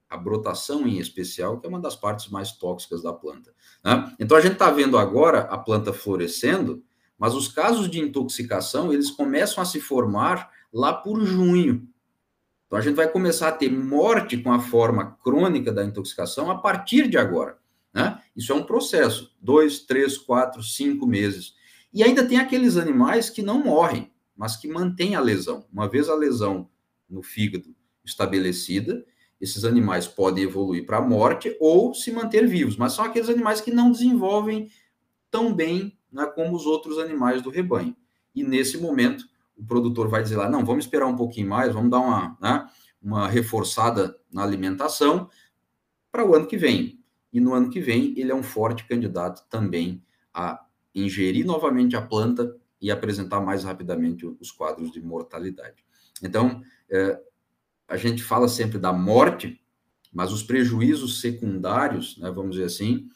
a 0.09 0.17
brotação 0.17 0.87
em 0.87 0.99
especial, 0.99 1.59
que 1.59 1.65
é 1.65 1.69
uma 1.69 1.81
das 1.81 1.95
partes 1.95 2.29
mais 2.29 2.51
tóxicas 2.53 3.03
da 3.03 3.11
planta. 3.11 3.53
Né? 3.83 4.15
Então 4.19 4.37
a 4.37 4.41
gente 4.41 4.53
está 4.53 4.71
vendo 4.71 4.97
agora 4.97 5.41
a 5.41 5.57
planta 5.57 5.91
florescendo, 5.91 6.83
mas 7.17 7.33
os 7.33 7.47
casos 7.47 7.89
de 7.89 7.99
intoxicação, 7.99 8.93
eles 8.93 9.11
começam 9.11 9.61
a 9.61 9.65
se 9.65 9.81
formar 9.81 10.49
lá 10.71 10.93
por 10.93 11.25
junho. 11.25 11.87
Então 12.67 12.77
a 12.77 12.81
gente 12.81 12.95
vai 12.95 13.09
começar 13.09 13.49
a 13.49 13.51
ter 13.51 13.71
morte 13.71 14.37
com 14.37 14.51
a 14.51 14.59
forma 14.59 15.17
crônica 15.23 15.71
da 15.71 15.83
intoxicação 15.83 16.51
a 16.51 16.57
partir 16.57 17.09
de 17.09 17.17
agora. 17.17 17.57
Né? 17.93 18.21
Isso 18.35 18.51
é 18.51 18.55
um 18.55 18.63
processo, 18.63 19.35
dois, 19.41 19.79
três, 19.79 20.17
quatro, 20.17 20.61
cinco 20.61 21.05
meses. 21.05 21.55
E 21.93 22.03
ainda 22.03 22.27
tem 22.27 22.37
aqueles 22.37 22.77
animais 22.77 23.29
que 23.29 23.41
não 23.41 23.63
morrem, 23.63 24.11
mas 24.35 24.55
que 24.55 24.67
mantêm 24.67 25.15
a 25.15 25.19
lesão. 25.19 25.65
Uma 25.71 25.89
vez 25.89 26.09
a 26.09 26.15
lesão 26.15 26.69
no 27.09 27.23
fígado 27.23 27.75
estabelecida, 28.03 29.05
esses 29.39 29.63
animais 29.63 30.07
podem 30.07 30.43
evoluir 30.43 30.85
para 30.85 30.97
a 30.97 31.01
morte 31.01 31.55
ou 31.59 31.93
se 31.93 32.11
manter 32.11 32.47
vivos, 32.47 32.75
mas 32.75 32.93
são 32.93 33.05
aqueles 33.05 33.29
animais 33.29 33.61
que 33.61 33.71
não 33.71 33.91
desenvolvem 33.91 34.69
tão 35.29 35.53
bem 35.53 35.97
né, 36.11 36.25
como 36.25 36.55
os 36.55 36.65
outros 36.65 36.97
animais 36.97 37.41
do 37.41 37.49
rebanho. 37.49 37.95
E 38.33 38.43
nesse 38.43 38.77
momento, 38.77 39.25
o 39.55 39.65
produtor 39.65 40.07
vai 40.07 40.23
dizer 40.23 40.37
lá: 40.37 40.49
não, 40.49 40.65
vamos 40.65 40.85
esperar 40.85 41.07
um 41.07 41.15
pouquinho 41.15 41.49
mais, 41.49 41.73
vamos 41.73 41.91
dar 41.91 41.99
uma, 41.99 42.37
né, 42.41 42.67
uma 43.01 43.27
reforçada 43.27 44.17
na 44.31 44.43
alimentação 44.43 45.29
para 46.11 46.25
o 46.25 46.35
ano 46.35 46.47
que 46.47 46.57
vem. 46.57 46.99
E 47.31 47.39
no 47.39 47.53
ano 47.53 47.69
que 47.69 47.79
vem, 47.79 48.17
ele 48.17 48.31
é 48.31 48.35
um 48.35 48.43
forte 48.43 48.85
candidato 48.85 49.47
também 49.49 50.03
a 50.33 50.63
ingerir 51.01 51.45
novamente 51.45 51.95
a 51.95 52.01
planta 52.01 52.55
e 52.81 52.91
apresentar 52.91 53.41
mais 53.41 53.63
rapidamente 53.63 54.25
os 54.39 54.51
quadros 54.51 54.91
de 54.91 55.01
mortalidade. 55.01 55.83
Então, 56.21 56.61
é, 56.89 57.19
a 57.87 57.97
gente 57.97 58.23
fala 58.23 58.47
sempre 58.47 58.77
da 58.77 58.93
morte, 58.93 59.59
mas 60.13 60.31
os 60.31 60.43
prejuízos 60.43 61.21
secundários, 61.21 62.17
né, 62.17 62.31
vamos 62.31 62.51
dizer 62.51 62.65
assim, 62.65 63.07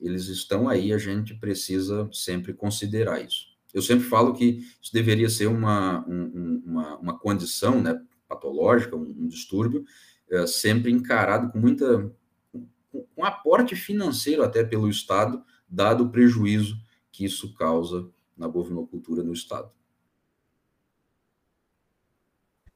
eles 0.00 0.26
estão 0.26 0.68
aí, 0.68 0.92
a 0.92 0.98
gente 0.98 1.34
precisa 1.34 2.08
sempre 2.12 2.52
considerar 2.52 3.22
isso. 3.22 3.54
Eu 3.72 3.82
sempre 3.82 4.04
falo 4.04 4.34
que 4.34 4.64
isso 4.80 4.92
deveria 4.92 5.28
ser 5.28 5.46
uma, 5.46 6.06
um, 6.06 6.62
uma, 6.64 6.96
uma, 6.98 7.18
condição 7.18 7.80
né, 7.80 8.00
patológica, 8.28 8.96
um, 8.96 9.14
um 9.18 9.26
distúrbio, 9.26 9.84
é, 10.30 10.46
sempre 10.46 10.92
encarado 10.92 11.50
com 11.50 11.58
muita. 11.58 12.12
com 12.52 13.06
um 13.16 13.24
aporte 13.24 13.74
financeiro 13.74 14.44
até 14.44 14.62
pelo 14.62 14.88
Estado, 14.88 15.42
dado 15.68 16.04
o 16.04 16.10
prejuízo 16.10 16.76
que 17.14 17.24
isso 17.24 17.54
causa 17.54 18.10
na 18.36 18.48
bovinocultura 18.48 19.22
no 19.22 19.32
Estado. 19.32 19.70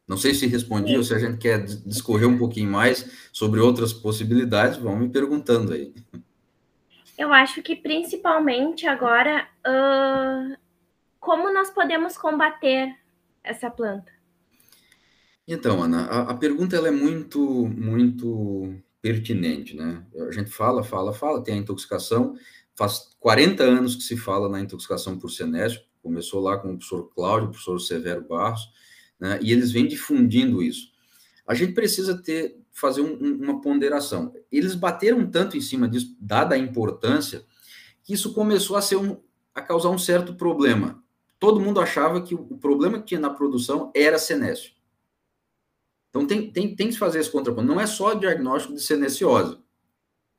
Não 0.06 0.16
sei 0.16 0.32
se 0.32 0.46
respondi 0.46 0.96
ou 0.96 1.02
se 1.02 1.12
a 1.12 1.18
gente 1.18 1.38
quer 1.38 1.64
discorrer 1.64 2.28
um 2.28 2.38
pouquinho 2.38 2.70
mais 2.70 3.28
sobre 3.32 3.58
outras 3.58 3.92
possibilidades, 3.92 4.78
vão 4.78 4.96
me 4.96 5.08
perguntando 5.08 5.72
aí. 5.72 5.92
Eu 7.18 7.32
acho 7.32 7.60
que 7.62 7.74
principalmente 7.74 8.86
agora, 8.86 9.48
uh, 9.66 10.56
como 11.18 11.52
nós 11.52 11.68
podemos 11.68 12.16
combater 12.16 12.96
essa 13.42 13.68
planta? 13.68 14.12
Então, 15.48 15.82
Ana, 15.82 16.06
a, 16.06 16.20
a 16.30 16.34
pergunta 16.34 16.76
ela 16.76 16.86
é 16.86 16.92
muito, 16.92 17.66
muito 17.66 18.72
pertinente, 19.02 19.76
né? 19.76 20.04
A 20.28 20.30
gente 20.30 20.50
fala, 20.50 20.84
fala, 20.84 21.12
fala, 21.12 21.42
tem 21.42 21.54
a 21.54 21.58
intoxicação, 21.58 22.36
faz 22.78 23.10
40 23.18 23.64
anos 23.64 23.96
que 23.96 24.02
se 24.04 24.16
fala 24.16 24.48
na 24.48 24.60
intoxicação 24.60 25.18
por 25.18 25.30
senécio, 25.30 25.82
começou 26.00 26.40
lá 26.40 26.56
com 26.56 26.68
o 26.68 26.78
professor 26.78 27.10
Cláudio, 27.12 27.48
o 27.48 27.50
professor 27.50 27.80
Severo 27.80 28.24
Barros, 28.28 28.70
né? 29.18 29.40
E 29.42 29.52
eles 29.52 29.72
vêm 29.72 29.88
difundindo 29.88 30.62
isso. 30.62 30.92
A 31.44 31.54
gente 31.54 31.72
precisa 31.72 32.22
ter 32.22 32.56
fazer 32.70 33.00
um, 33.00 33.14
uma 33.42 33.60
ponderação. 33.60 34.32
Eles 34.52 34.76
bateram 34.76 35.28
tanto 35.28 35.56
em 35.56 35.60
cima 35.60 35.88
disso, 35.88 36.16
dada 36.20 36.54
a 36.54 36.58
importância, 36.58 37.44
que 38.04 38.12
isso 38.12 38.32
começou 38.32 38.76
a 38.76 38.82
ser 38.82 38.94
um, 38.94 39.20
a 39.52 39.60
causar 39.60 39.88
um 39.88 39.98
certo 39.98 40.34
problema. 40.34 41.02
Todo 41.40 41.60
mundo 41.60 41.80
achava 41.80 42.22
que 42.22 42.34
o 42.36 42.56
problema 42.58 43.00
que 43.00 43.06
tinha 43.06 43.20
na 43.20 43.30
produção 43.30 43.90
era 43.92 44.18
senécio. 44.18 44.72
Então 46.10 46.24
tem, 46.24 46.52
tem, 46.52 46.76
tem 46.76 46.88
que 46.88 46.96
fazer 46.96 47.18
esse 47.18 47.30
contraponto. 47.30 47.66
Não 47.66 47.80
é 47.80 47.86
só 47.86 48.14
diagnóstico 48.14 48.74
de 48.74 48.82
seneciose. 48.82 49.58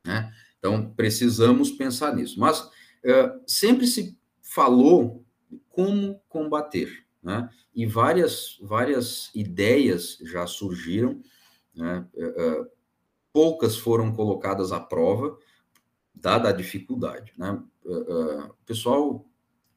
Né? 0.05 0.31
Então 0.59 0.93
precisamos 0.95 1.71
pensar 1.71 2.15
nisso. 2.15 2.39
Mas 2.39 2.59
uh, 2.61 3.41
sempre 3.47 3.87
se 3.87 4.17
falou 4.41 5.25
como 5.69 6.21
combater. 6.27 7.05
Né? 7.23 7.49
E 7.73 7.85
várias, 7.85 8.57
várias 8.61 9.31
ideias 9.33 10.17
já 10.21 10.45
surgiram, 10.45 11.21
né? 11.73 12.05
uh, 12.13 12.69
poucas 13.33 13.77
foram 13.77 14.13
colocadas 14.13 14.71
à 14.71 14.79
prova, 14.79 15.37
dada 16.13 16.49
a 16.49 16.53
dificuldade. 16.53 17.33
Né? 17.37 17.61
Pessoal, 18.65 19.25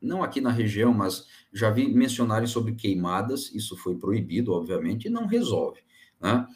não 0.00 0.22
aqui 0.22 0.40
na 0.40 0.50
região, 0.50 0.92
mas 0.92 1.26
já 1.52 1.70
vi 1.70 1.86
mencionarem 1.86 2.48
sobre 2.48 2.74
queimadas, 2.74 3.54
isso 3.54 3.76
foi 3.76 3.96
proibido, 3.96 4.52
obviamente, 4.52 5.06
e 5.06 5.10
não 5.10 5.26
resolve. 5.26 5.80
Né? 6.20 6.46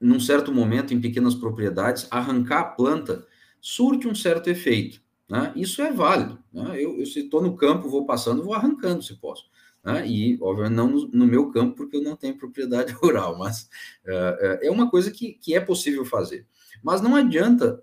Num 0.00 0.18
certo 0.18 0.52
momento, 0.52 0.94
em 0.94 1.00
pequenas 1.00 1.34
propriedades, 1.34 2.06
arrancar 2.10 2.60
a 2.60 2.64
planta 2.64 3.26
surte 3.60 4.08
um 4.08 4.14
certo 4.14 4.48
efeito. 4.48 5.00
Né? 5.28 5.52
Isso 5.54 5.82
é 5.82 5.92
válido. 5.92 6.42
Né? 6.52 6.82
Eu, 6.82 6.98
eu, 6.98 7.06
se 7.06 7.20
estou 7.20 7.42
no 7.42 7.56
campo, 7.56 7.88
vou 7.88 8.06
passando, 8.06 8.42
vou 8.42 8.54
arrancando 8.54 9.02
se 9.02 9.14
posso. 9.16 9.44
Né? 9.84 10.06
E, 10.08 10.38
obviamente, 10.40 10.76
não 10.76 10.88
no, 10.88 11.08
no, 11.08 11.26
meu 11.26 11.50
campo, 11.50 11.76
porque 11.76 11.96
eu 11.96 12.02
não 12.02 12.16
tenho 12.16 12.36
propriedade 12.36 12.92
rural, 13.00 13.38
mas 13.38 13.68
uh, 14.06 14.58
é 14.62 14.70
uma 14.70 14.90
coisa 14.90 15.10
que, 15.10 15.34
que 15.34 15.54
é 15.54 15.60
possível 15.60 16.04
fazer. 16.04 16.46
Mas 16.82 17.00
não 17.00 17.14
adianta, 17.14 17.82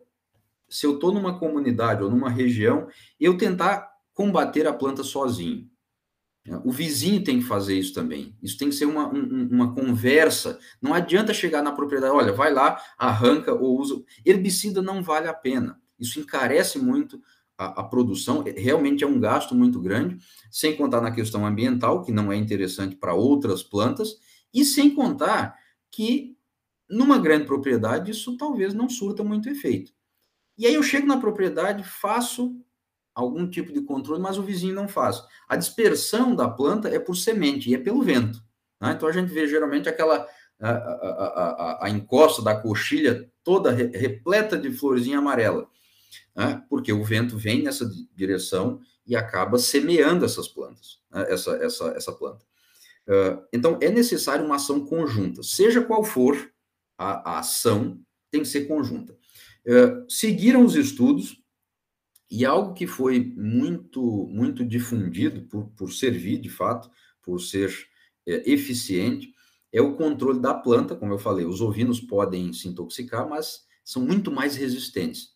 se 0.68 0.86
eu 0.86 0.96
estou 0.96 1.14
numa 1.14 1.40
comunidade 1.40 2.04
ou 2.04 2.10
numa 2.10 2.30
região, 2.30 2.88
eu 3.20 3.38
tentar 3.38 3.92
combater 4.14 4.68
a 4.68 4.74
planta 4.74 5.04
sozinho. 5.04 5.70
O 6.64 6.72
vizinho 6.72 7.24
tem 7.24 7.40
que 7.40 7.46
fazer 7.46 7.78
isso 7.78 7.94
também. 7.94 8.36
Isso 8.42 8.58
tem 8.58 8.70
que 8.70 8.76
ser 8.76 8.86
uma, 8.86 9.08
um, 9.08 9.50
uma 9.52 9.74
conversa. 9.74 10.58
Não 10.82 10.94
adianta 10.94 11.34
chegar 11.34 11.62
na 11.62 11.72
propriedade, 11.72 12.14
olha, 12.14 12.32
vai 12.32 12.54
lá, 12.54 12.82
arranca 12.98 13.54
ou 13.54 13.80
usa. 13.80 14.02
Herbicida 14.26 14.82
não 14.82 15.04
vale 15.04 15.28
a 15.28 15.34
pena. 15.34 15.80
Isso 16.00 16.20
encarece 16.20 16.80
muito 16.80 17.22
a, 17.58 17.82
a, 17.82 17.84
produção, 17.84 18.44
é, 18.46 18.52
realmente 18.52 19.04
é 19.04 19.08
um 19.08 19.20
gasto 19.20 19.56
muito 19.56 19.82
grande, 19.82 20.18
sem 20.52 20.76
contar 20.76 21.02
na 21.02 21.12
questão 21.12 21.46
ambiental, 21.46 22.04
que 22.04 22.12
não 22.12 22.32
é 22.32 22.36
interessante 22.36 22.96
para 22.96 23.14
outras 23.14 23.64
plantas, 23.64 24.16
e 24.54 24.64
sem 24.64 24.94
contar 24.94 25.58
que 25.92 26.38
numa 26.90 27.18
grande 27.18 27.46
propriedade 27.46 28.12
isso 28.12 28.38
talvez 28.38 28.74
não 28.74 28.88
surta 28.88 29.24
muito 29.24 29.50
efeito. 29.50 29.92
E 30.58 30.66
aí 30.66 30.74
eu 30.74 30.84
chego 30.84 31.08
na 31.08 31.18
propriedade, 31.18 31.84
faço 31.84 32.56
algum 33.20 33.50
tipo 33.50 33.74
de 33.74 33.82
controle, 33.82 34.22
mas 34.22 34.38
o 34.38 34.44
vizinho 34.44 34.76
não 34.76 34.88
faz. 34.88 35.24
A 35.48 35.56
dispersão 35.56 36.36
da 36.36 36.48
planta 36.48 36.90
é 36.90 37.00
por 37.00 37.16
semente 37.16 37.70
e 37.70 37.76
é 37.76 37.78
pelo 37.78 38.04
vento. 38.04 38.42
Né? 38.80 38.94
Então 38.96 39.08
a 39.10 39.12
gente 39.12 39.34
vê 39.34 39.48
geralmente 39.48 39.90
aquela 39.90 40.28
a, 40.60 40.70
a, 40.70 40.72
a, 40.72 41.86
a 41.86 41.90
encosta 41.90 42.42
da 42.42 42.56
coxilha 42.56 43.30
toda 43.44 43.72
repleta 43.72 44.58
de 44.58 44.72
florzinha 44.72 45.20
amarela 45.20 45.68
né? 46.38 46.64
porque 46.70 46.94
o 46.94 47.04
vento 47.04 47.36
vem 47.36 47.64
nessa 47.64 47.90
direção 48.16 48.80
e 49.06 49.16
acaba 49.16 49.58
semeando 49.58 50.24
essas 50.24 50.48
plantas, 50.48 51.00
né? 51.12 51.26
essa, 51.30 51.52
essa, 51.58 51.86
essa 51.96 52.12
planta. 52.12 52.46
Uh, 53.08 53.42
então, 53.52 53.78
é 53.82 53.90
necessário 53.90 54.46
uma 54.46 54.58
ação 54.58 54.86
conjunta, 54.86 55.42
seja 55.42 55.82
qual 55.82 56.04
for 56.04 56.52
a, 56.98 57.32
a 57.32 57.40
ação, 57.40 58.00
tem 58.30 58.42
que 58.42 58.48
ser 58.48 58.68
conjunta. 58.68 59.14
Uh, 59.66 60.06
seguiram 60.10 60.64
os 60.64 60.76
estudos, 60.76 61.42
e 62.30 62.46
algo 62.46 62.74
que 62.74 62.86
foi 62.86 63.34
muito, 63.36 64.28
muito 64.30 64.66
difundido 64.66 65.42
por, 65.44 65.70
por 65.70 65.92
servir, 65.92 66.40
de 66.40 66.50
fato, 66.50 66.90
por 67.22 67.40
ser 67.40 67.74
é, 68.26 68.52
eficiente, 68.52 69.34
é 69.72 69.82
o 69.82 69.96
controle 69.96 70.40
da 70.40 70.54
planta, 70.54 70.96
como 70.96 71.14
eu 71.14 71.20
falei, 71.20 71.46
os 71.46 71.62
ovinos 71.62 72.00
podem 72.00 72.52
se 72.54 72.68
intoxicar, 72.68 73.28
mas 73.28 73.66
são 73.84 74.02
muito 74.02 74.32
mais 74.32 74.56
resistentes. 74.56 75.36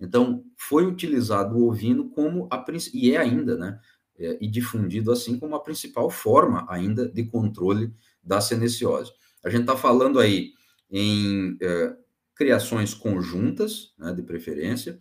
Então, 0.00 0.44
foi 0.56 0.86
utilizado 0.86 1.56
o 1.56 1.68
ovino 1.68 2.10
como 2.10 2.48
a 2.50 2.64
e 2.92 3.12
é 3.12 3.16
ainda, 3.16 3.56
né? 3.56 3.80
É, 4.18 4.38
e 4.40 4.48
difundido 4.48 5.12
assim 5.12 5.38
como 5.38 5.54
a 5.54 5.62
principal 5.62 6.08
forma 6.08 6.66
ainda 6.70 7.06
de 7.06 7.24
controle 7.24 7.92
da 8.22 8.40
seneciose. 8.40 9.12
A 9.44 9.50
gente 9.50 9.62
está 9.62 9.76
falando 9.76 10.18
aí 10.18 10.52
em 10.90 11.56
é, 11.60 11.96
criações 12.34 12.94
conjuntas, 12.94 13.94
né, 13.98 14.12
de 14.12 14.22
preferência, 14.22 14.98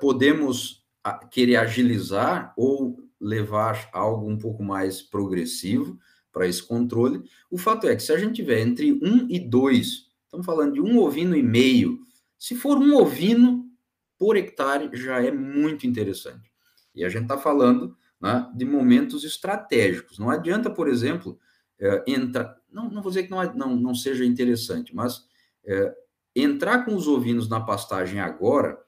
podemos 0.00 0.84
a, 1.02 1.26
querer 1.26 1.56
agilizar 1.56 2.52
ou 2.56 2.98
levar 3.20 3.88
algo 3.92 4.28
um 4.28 4.38
pouco 4.38 4.62
mais 4.62 5.02
progressivo 5.02 5.98
para 6.32 6.46
esse 6.46 6.62
controle. 6.62 7.22
O 7.50 7.58
fato 7.58 7.88
é 7.88 7.96
que 7.96 8.02
se 8.02 8.12
a 8.12 8.18
gente 8.18 8.36
tiver 8.36 8.60
entre 8.60 8.92
um 8.92 9.26
e 9.28 9.40
dois, 9.40 10.10
estamos 10.24 10.46
falando 10.46 10.74
de 10.74 10.80
um 10.80 10.98
ovino 10.98 11.36
e 11.36 11.42
meio, 11.42 11.98
se 12.38 12.54
for 12.54 12.78
um 12.78 12.94
ovino, 12.94 13.66
por 14.16 14.36
hectare 14.36 14.90
já 14.92 15.22
é 15.22 15.30
muito 15.30 15.86
interessante. 15.86 16.50
E 16.94 17.04
a 17.04 17.08
gente 17.08 17.22
está 17.22 17.38
falando 17.38 17.96
né, 18.20 18.50
de 18.54 18.64
momentos 18.64 19.24
estratégicos. 19.24 20.18
Não 20.18 20.30
adianta, 20.30 20.68
por 20.70 20.88
exemplo, 20.88 21.38
é, 21.78 22.04
entrar. 22.06 22.56
Não, 22.70 22.90
não 22.90 23.02
vou 23.02 23.10
dizer 23.10 23.24
que 23.24 23.30
não, 23.30 23.42
não, 23.54 23.76
não 23.76 23.94
seja 23.94 24.24
interessante, 24.24 24.94
mas 24.94 25.24
é, 25.64 25.94
entrar 26.34 26.84
com 26.84 26.94
os 26.94 27.06
ovinos 27.06 27.48
na 27.48 27.60
pastagem 27.60 28.20
agora, 28.20 28.78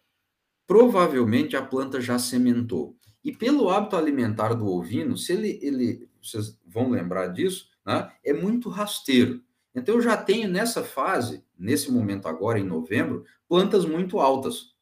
provavelmente 0.70 1.56
a 1.56 1.62
planta 1.62 2.00
já 2.00 2.16
sementou. 2.16 2.96
E 3.24 3.32
pelo 3.32 3.70
hábito 3.70 3.96
alimentar 3.96 4.54
do 4.54 4.68
ovino, 4.68 5.16
se 5.16 5.32
ele, 5.32 5.58
ele 5.60 6.08
vocês 6.22 6.56
vão 6.64 6.90
lembrar 6.90 7.26
disso, 7.26 7.66
né, 7.84 8.08
é 8.24 8.32
muito 8.32 8.68
rasteiro. 8.68 9.42
Então, 9.74 9.96
eu 9.96 10.00
já 10.00 10.16
tenho 10.16 10.48
nessa 10.48 10.84
fase, 10.84 11.44
nesse 11.58 11.90
momento 11.90 12.28
agora, 12.28 12.56
em 12.56 12.62
novembro, 12.62 13.24
plantas 13.48 13.84
muito 13.84 14.20
altas. 14.20 14.72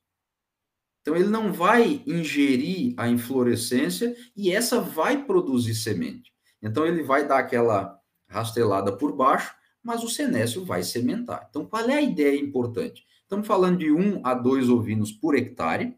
Então, 1.01 1.17
ele 1.17 1.31
não 1.31 1.55
vai 1.55 2.03
ingerir 2.07 2.93
a 2.99 3.09
inflorescência 3.09 4.15
e 4.37 4.53
essa 4.53 4.83
vai 4.83 5.25
produzir 5.25 5.75
semente. 5.75 6.35
Então, 6.61 6.87
ele 6.87 7.03
vai 7.03 7.27
dar 7.27 7.39
aquela 7.39 7.99
rastelada 8.29 8.95
por 8.95 9.17
baixo, 9.17 9.55
mas 9.83 10.05
o 10.05 10.09
senécio 10.11 10.67
vai 10.67 10.83
sementar. 10.83 11.47
Então, 11.49 11.65
qual 11.65 11.89
é 11.89 11.95
a 11.95 12.03
ideia 12.03 12.39
importante? 12.39 13.07
Estamos 13.29 13.47
falando 13.47 13.77
de 13.77 13.93
um 13.93 14.23
a 14.25 14.33
dois 14.33 14.71
ovinos 14.71 15.13
por 15.13 15.35
hectare, 15.37 15.95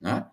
né? 0.00 0.26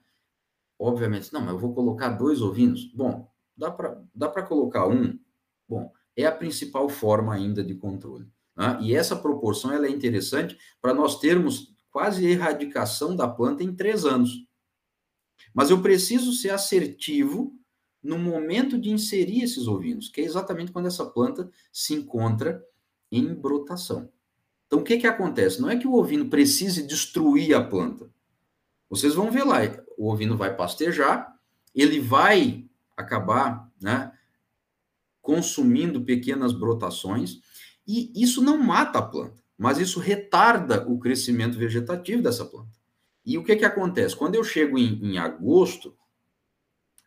Obviamente, 0.80 1.34
não, 1.34 1.42
mas 1.42 1.50
eu 1.50 1.60
vou 1.60 1.76
colocar 1.76 2.08
dois 2.08 2.42
ovinos. 2.42 2.86
Bom, 2.94 3.30
dá 3.58 3.70
para 3.70 4.02
dá 4.16 4.30
colocar 4.44 4.88
um. 4.88 5.20
Bom, 5.68 5.92
é 6.16 6.26
a 6.26 6.32
principal 6.32 6.88
forma 6.88 7.34
ainda 7.34 7.62
de 7.62 7.76
controle. 7.76 8.32
Né? 8.56 8.80
E 8.82 8.96
essa 8.96 9.14
proporção 9.14 9.74
ela 9.74 9.88
é 9.88 9.90
interessante 9.90 10.58
para 10.82 10.94
nós 10.94 11.20
termos 11.20 11.76
quase 11.92 12.26
erradicação 12.26 13.14
da 13.14 13.28
planta 13.28 13.62
em 13.62 13.76
três 13.76 14.06
anos. 14.06 14.48
Mas 15.54 15.70
eu 15.70 15.82
preciso 15.82 16.32
ser 16.32 16.52
assertivo 16.52 17.54
no 18.02 18.18
momento 18.18 18.80
de 18.80 18.90
inserir 18.90 19.44
esses 19.44 19.68
ovinos, 19.68 20.08
que 20.08 20.22
é 20.22 20.24
exatamente 20.24 20.72
quando 20.72 20.86
essa 20.86 21.06
planta 21.06 21.52
se 21.74 21.94
encontra 21.94 22.64
em 23.12 23.34
brotação. 23.36 24.10
Então, 24.68 24.80
o 24.80 24.84
que, 24.84 24.98
que 24.98 25.08
acontece? 25.08 25.62
Não 25.62 25.70
é 25.70 25.78
que 25.78 25.88
o 25.88 25.94
ovino 25.94 26.30
precise 26.30 26.86
destruir 26.86 27.56
a 27.56 27.64
planta. 27.64 28.10
Vocês 28.90 29.16
vão 29.16 29.32
ver 29.32 29.44
lá, 29.44 29.60
o 29.98 30.12
ovino 30.12 30.38
vai 30.38 30.56
pastejar, 30.56 31.34
ele 31.74 32.00
vai 32.00 32.66
acabar 32.96 33.70
né, 33.82 34.12
consumindo 35.22 36.02
pequenas 36.04 36.54
brotações, 36.54 37.40
e 37.88 38.12
isso 38.16 38.42
não 38.42 38.58
mata 38.58 39.00
a 39.00 39.02
planta, 39.02 39.42
mas 39.58 39.78
isso 39.78 40.00
retarda 40.00 40.88
o 40.88 41.00
crescimento 41.00 41.58
vegetativo 41.58 42.22
dessa 42.22 42.46
planta. 42.46 42.78
E 43.26 43.38
o 43.38 43.44
que, 43.44 43.56
que 43.56 43.66
acontece? 43.66 44.16
Quando 44.16 44.36
eu 44.36 44.44
chego 44.44 44.78
em, 44.78 45.00
em 45.04 45.18
agosto, 45.18 45.96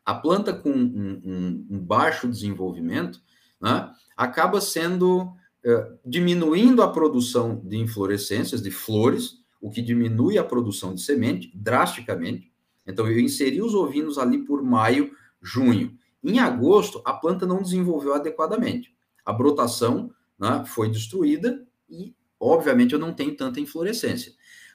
a 0.05 0.15
planta 0.15 0.53
com 0.53 0.71
um, 0.71 1.23
um, 1.25 1.67
um 1.71 1.79
baixo 1.79 2.29
desenvolvimento 2.29 3.23
né, 3.61 3.91
acaba 4.17 4.61
sendo 4.61 5.35
uh, 5.65 5.99
diminuindo 6.05 6.83
a 6.83 6.93
produção 6.93 7.61
de 7.65 7.77
inflorescências, 7.77 8.63
de 8.63 8.71
flores, 8.71 9.41
o 9.61 9.71
que 9.71 9.83
diminui 9.83 10.39
a 10.39 10.45
produção 10.45 10.95
de 10.95 11.03
semente 11.03 11.51
drasticamente. 11.55 12.51
Então, 12.87 13.09
eu 13.09 13.21
inseri 13.21 13.61
os 13.61 13.75
ovinos 13.75 14.19
ali 14.19 14.39
por 14.39 14.63
maio, 14.63 15.11
junho. 15.41 15.97
Em 16.23 16.39
agosto, 16.39 17.03
a 17.05 17.13
planta 17.13 17.47
não 17.47 17.63
desenvolveu 17.63 18.15
adequadamente. 18.15 18.95
A 19.25 19.33
brotação 19.33 20.11
né, 20.39 20.65
foi 20.67 20.91
destruída 20.91 21.65
e, 21.89 22.15
obviamente, 22.39 22.95
eu 22.95 22.99
não 22.99 23.13
tenho 23.13 23.37
tanta 23.37 23.61
inflorescência. 23.61 24.33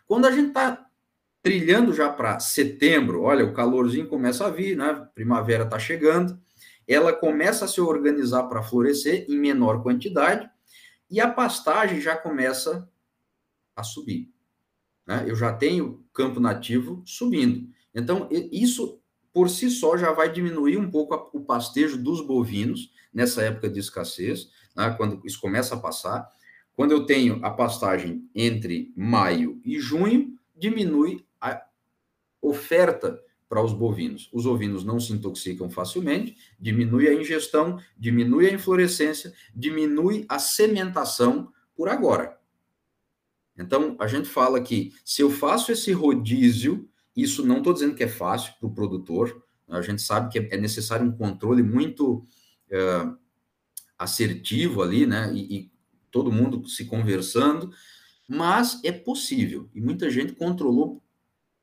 Quando 0.07 0.25
a 0.25 0.31
gente 0.31 0.49
está 0.49 0.85
trilhando 1.41 1.93
já 1.93 2.09
para 2.09 2.39
setembro, 2.39 3.21
olha, 3.21 3.45
o 3.45 3.53
calorzinho 3.53 4.07
começa 4.07 4.45
a 4.45 4.49
vir, 4.49 4.75
né? 4.75 5.07
Primavera 5.13 5.63
está 5.63 5.77
chegando, 5.77 6.39
ela 6.87 7.13
começa 7.13 7.65
a 7.65 7.67
se 7.67 7.81
organizar 7.81 8.43
para 8.43 8.63
florescer 8.63 9.25
em 9.27 9.37
menor 9.37 9.81
quantidade 9.81 10.49
e 11.15 11.21
a 11.21 11.31
pastagem 11.31 12.01
já 12.01 12.13
começa 12.13 12.91
a 13.73 13.83
subir. 13.83 14.33
Né? 15.07 15.23
Eu 15.25 15.33
já 15.33 15.53
tenho 15.53 16.05
campo 16.13 16.41
nativo 16.41 17.01
subindo. 17.05 17.69
Então, 17.93 18.27
isso 18.29 19.01
por 19.31 19.49
si 19.49 19.69
só 19.69 19.95
já 19.95 20.11
vai 20.11 20.29
diminuir 20.29 20.75
um 20.75 20.91
pouco 20.91 21.29
o 21.31 21.45
pastejo 21.45 21.97
dos 21.97 22.19
bovinos 22.19 22.91
nessa 23.13 23.43
época 23.43 23.69
de 23.69 23.79
escassez, 23.79 24.49
né? 24.75 24.93
quando 24.97 25.25
isso 25.25 25.39
começa 25.39 25.75
a 25.75 25.79
passar. 25.79 26.29
Quando 26.73 26.91
eu 26.91 27.05
tenho 27.05 27.39
a 27.45 27.49
pastagem 27.49 28.29
entre 28.35 28.91
maio 28.93 29.61
e 29.63 29.79
junho, 29.79 30.37
diminui 30.53 31.25
a 31.39 31.65
oferta 32.41 33.17
para 33.55 33.63
os 33.63 33.71
bovinos. 33.71 34.29
Os 34.33 34.45
ovinos 34.45 34.83
não 34.83 34.99
se 34.99 35.13
intoxicam 35.13 35.69
facilmente, 35.69 36.35
diminui 36.59 37.07
a 37.07 37.13
ingestão, 37.13 37.79
diminui 37.97 38.49
a 38.49 38.53
inflorescência, 38.53 39.33
diminui 39.55 40.25
a 40.27 40.37
sementação 40.37 41.53
por 41.73 41.87
agora. 41.87 42.37
Então, 43.57 43.95
a 43.97 44.07
gente 44.07 44.27
fala 44.27 44.59
que 44.59 44.91
se 45.05 45.21
eu 45.21 45.31
faço 45.31 45.71
esse 45.71 45.93
rodízio, 45.93 46.89
isso 47.15 47.45
não 47.45 47.59
estou 47.59 47.71
dizendo 47.71 47.95
que 47.95 48.03
é 48.03 48.09
fácil 48.09 48.53
para 48.59 48.67
o 48.67 48.73
produtor, 48.73 49.41
a 49.69 49.81
gente 49.81 50.01
sabe 50.01 50.29
que 50.33 50.53
é 50.53 50.57
necessário 50.57 51.07
um 51.07 51.13
controle 51.13 51.63
muito 51.63 52.27
uh, 52.71 53.17
assertivo 53.97 54.83
ali, 54.83 55.05
né? 55.05 55.33
E, 55.33 55.59
e, 55.59 55.71
todo 56.11 56.29
mundo 56.29 56.67
se 56.67 56.83
conversando, 56.83 57.71
mas 58.27 58.81
é 58.83 58.91
possível. 58.91 59.69
E 59.73 59.79
muita 59.79 60.09
gente 60.09 60.33
controlou 60.33 61.01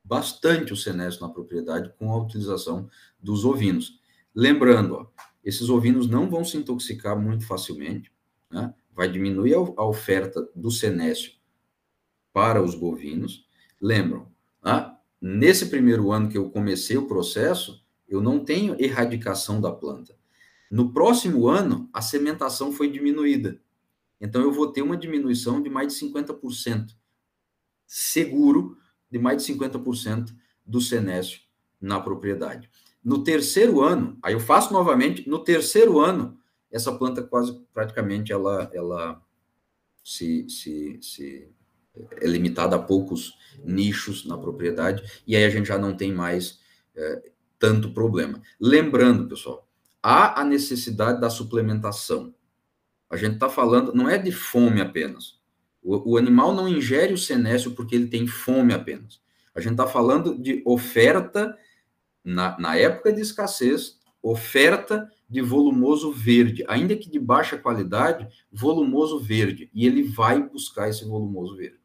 bastante 0.03 0.73
o 0.73 0.77
senécio 0.77 1.21
na 1.21 1.29
propriedade 1.29 1.93
com 1.97 2.11
a 2.11 2.17
utilização 2.17 2.89
dos 3.21 3.45
ovinos. 3.45 3.99
Lembrando, 4.35 4.95
ó, 4.95 5.07
esses 5.43 5.69
ovinos 5.69 6.07
não 6.07 6.29
vão 6.29 6.43
se 6.43 6.57
intoxicar 6.57 7.19
muito 7.19 7.45
facilmente, 7.45 8.11
né? 8.49 8.73
vai 8.95 9.09
diminuir 9.09 9.55
a, 9.55 9.83
oferta 9.85 10.47
do 10.55 10.69
senécio 10.69 11.33
para 12.31 12.61
os 12.61 12.75
bovinos. 12.75 13.47
Lembram, 13.81 14.27
né? 14.63 14.95
nesse 15.21 15.67
primeiro 15.67 16.11
ano 16.11 16.29
que 16.29 16.37
eu 16.37 16.49
comecei 16.49 16.97
o 16.97 17.07
processo, 17.07 17.83
eu 18.07 18.21
não 18.21 18.43
tenho 18.43 18.75
erradicação 18.79 19.59
da 19.59 19.71
planta. 19.71 20.15
No 20.69 20.91
próximo 20.91 21.47
ano, 21.47 21.89
a 21.93 22.01
sementação 22.01 22.71
foi 22.71 22.89
diminuída. 22.89 23.59
Então, 24.19 24.41
eu 24.41 24.51
vou 24.51 24.71
ter 24.71 24.81
uma 24.81 24.97
diminuição 24.97 25.61
de 25.61 25.69
mais 25.69 25.93
de 25.93 26.05
50%. 26.05 26.95
Seguro, 27.85 28.77
de 29.13 29.19
mais 29.19 29.45
de 29.45 29.53
50% 29.53 30.33
do 30.65 30.81
senécio 30.81 31.39
na 31.79 31.99
propriedade. 31.99 32.67
No 33.03 33.23
terceiro 33.23 33.81
ano, 33.81 34.17
aí 34.23 34.33
eu 34.33 34.39
faço 34.39 34.73
novamente, 34.73 35.29
no 35.29 35.37
terceiro 35.37 35.99
ano, 35.99 36.39
essa 36.71 36.91
planta 36.91 37.21
quase 37.21 37.63
praticamente 37.71 38.31
ela, 38.31 38.71
ela 38.73 39.21
se, 40.03 40.49
se, 40.49 40.97
se 40.99 41.47
é 42.19 42.25
limitada 42.25 42.75
a 42.75 42.81
poucos 42.81 43.37
nichos 43.63 44.25
na 44.25 44.35
propriedade, 44.35 45.03
e 45.27 45.35
aí 45.35 45.45
a 45.45 45.49
gente 45.49 45.67
já 45.67 45.77
não 45.77 45.95
tem 45.95 46.11
mais 46.11 46.59
é, 46.95 47.31
tanto 47.59 47.93
problema. 47.93 48.41
Lembrando, 48.59 49.27
pessoal, 49.27 49.69
há 50.01 50.41
a 50.41 50.43
necessidade 50.43 51.21
da 51.21 51.29
suplementação. 51.29 52.33
A 53.11 53.15
gente 53.15 53.35
está 53.35 53.47
falando, 53.47 53.93
não 53.93 54.09
é 54.09 54.17
de 54.17 54.31
fome 54.31 54.81
apenas. 54.81 55.42
O, 55.83 56.13
o, 56.13 56.17
animal 56.17 56.53
não 56.53 56.67
ingere 56.67 57.13
o 57.13 57.17
senécio 57.17 57.71
porque 57.71 57.95
ele 57.95 58.07
tem 58.07 58.25
fome 58.25 58.73
apenas. 58.73 59.21
A 59.53 59.59
gente 59.59 59.73
está 59.73 59.85
falando 59.85 60.41
de 60.41 60.63
oferta, 60.65 61.57
na, 62.23 62.57
na 62.57 62.75
época 62.77 63.11
de 63.11 63.21
escassez, 63.21 63.99
oferta 64.21 65.11
de 65.29 65.41
volumoso 65.41 66.11
verde, 66.11 66.63
ainda 66.67 66.95
que 66.95 67.09
de 67.09 67.19
baixa 67.19 67.57
qualidade, 67.57 68.27
volumoso 68.51 69.19
verde. 69.19 69.69
E 69.73 69.85
ele 69.85 70.03
vai 70.03 70.41
buscar 70.41 70.89
esse 70.89 71.03
volumoso 71.03 71.57
verde, 71.57 71.79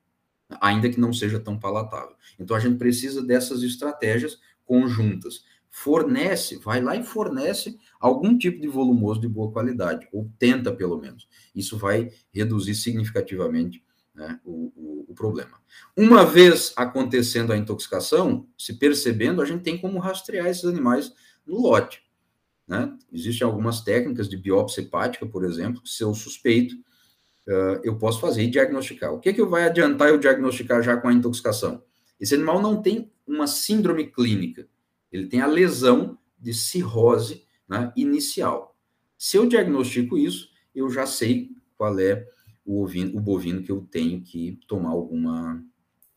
ainda 0.61 0.89
que 0.89 1.01
não 1.01 1.13
seja 1.13 1.41
tão 1.41 1.59
palatável. 1.59 2.15
Então 2.39 2.57
a 2.57 2.61
gente 2.61 2.79
precisa 2.79 3.23
dessas 3.23 3.63
estratégias 3.63 4.39
conjuntas. 4.65 5.45
Fornece, 5.71 6.57
vai 6.57 6.81
lá 6.81 6.97
e 6.97 7.03
fornece 7.03 7.79
algum 8.01 8.37
tipo 8.39 8.61
de 8.61 8.69
volumoso 8.69 9.21
de 9.21 9.29
boa 9.29 9.51
qualidade, 9.51 10.09
ou 10.13 10.31
tenta 10.39 10.73
pelo 10.73 10.99
menos. 10.99 11.29
Isso 11.55 11.77
vai 11.77 12.11
reduzir 12.33 12.75
significativamente 12.75 13.83
né, 14.19 14.41
o, 14.45 14.73
o, 14.75 15.07
o, 15.09 15.15
problema. 15.15 15.61
Uma 15.97 16.27
vez 16.27 16.73
acontecendo 16.77 17.53
a 17.53 17.57
intoxicação, 17.57 18.49
se 18.59 18.75
percebendo, 18.75 19.41
a 19.41 19.45
gente 19.45 19.63
tem 19.63 19.79
como 19.79 20.01
rastrear 20.01 20.49
esses 20.49 20.65
animais 20.65 21.15
no 21.47 21.61
lote. 21.61 22.03
Né? 22.67 22.93
Existem 23.13 23.47
algumas 23.47 23.81
técnicas 23.81 24.29
de 24.29 24.37
biópsia 24.37 24.81
hepática, 24.81 25.25
por 25.25 25.45
exemplo, 25.45 25.81
que 25.81 25.89
se 25.89 26.03
eu 26.03 26.13
suspeito, 26.15 26.75
uh, 27.47 27.81
eu 27.85 27.97
posso 27.97 28.21
fazer 28.21 28.43
e 28.43 28.51
diagnosticar. 28.51 29.15
O 29.15 29.21
que, 29.21 29.33
que 29.33 29.45
vai 29.45 29.63
adiantar 29.63 30.09
eu 30.09 30.19
diagnosticar 30.19 30.83
já 30.83 30.97
com 30.97 31.07
a 31.07 31.13
intoxicação? 31.13 31.85
Esse 32.19 32.35
animal 32.35 32.61
não 32.61 32.83
tem 32.83 33.13
uma 33.25 33.47
síndrome 33.47 34.11
clínica, 34.11 34.69
ele 35.13 35.29
tem 35.29 35.41
a 35.41 35.47
lesão 35.47 36.19
de 36.37 36.53
cirrose 36.53 37.47
né, 37.69 37.93
inicial. 37.97 38.77
Se 39.17 39.37
eu 39.37 39.47
diagnostico 39.47 40.19
isso, 40.19 40.51
eu 40.75 40.91
já 40.91 41.07
sei 41.07 41.51
qual 41.77 41.97
é 42.01 42.27
o, 42.69 42.83
ovino, 42.83 43.17
o 43.17 43.21
bovino 43.21 43.63
que 43.63 43.73
eu 43.73 43.81
tenho 43.91 44.21
que 44.21 44.61
tomar 44.69 44.91
alguma, 44.91 45.65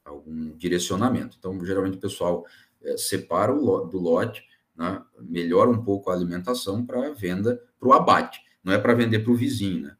algum 0.04 0.52
direcionamento. 0.58 1.38
Então, 1.40 1.64
geralmente 1.64 1.96
o 1.96 2.02
pessoal 2.02 2.46
é, 2.82 2.98
separa 2.98 3.54
o 3.54 3.86
do 3.86 3.98
lote, 3.98 4.44
né, 4.76 5.02
melhora 5.22 5.70
um 5.70 5.82
pouco 5.82 6.10
a 6.10 6.14
alimentação 6.14 6.86
para 6.86 7.14
venda 7.14 7.64
para 7.80 7.88
o 7.88 7.94
abate, 7.94 8.42
não 8.62 8.74
é 8.74 8.78
para 8.78 8.94
vender 8.94 9.20
para 9.20 9.32
o 9.32 9.36
vizinho. 9.36 9.84
Né? 9.84 9.98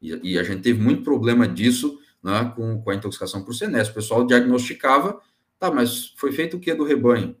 E, 0.00 0.32
e, 0.32 0.38
a 0.38 0.42
gente 0.42 0.62
teve 0.62 0.80
muito 0.80 1.02
problema 1.02 1.46
disso 1.46 2.00
né, 2.22 2.50
com, 2.56 2.80
com 2.80 2.90
a 2.90 2.94
intoxicação 2.94 3.44
por 3.44 3.54
senes. 3.54 3.88
O 3.88 3.94
pessoal 3.94 4.26
diagnosticava, 4.26 5.20
tá, 5.58 5.70
mas 5.70 6.14
foi 6.16 6.32
feito 6.32 6.56
o 6.56 6.60
que 6.60 6.74
do 6.74 6.84
rebanho? 6.84 7.36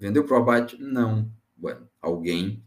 Vendeu 0.00 0.24
para 0.24 0.34
o 0.36 0.40
abate? 0.40 0.76
Não. 0.82 1.30
Bueno, 1.56 1.88
alguém 2.02 2.62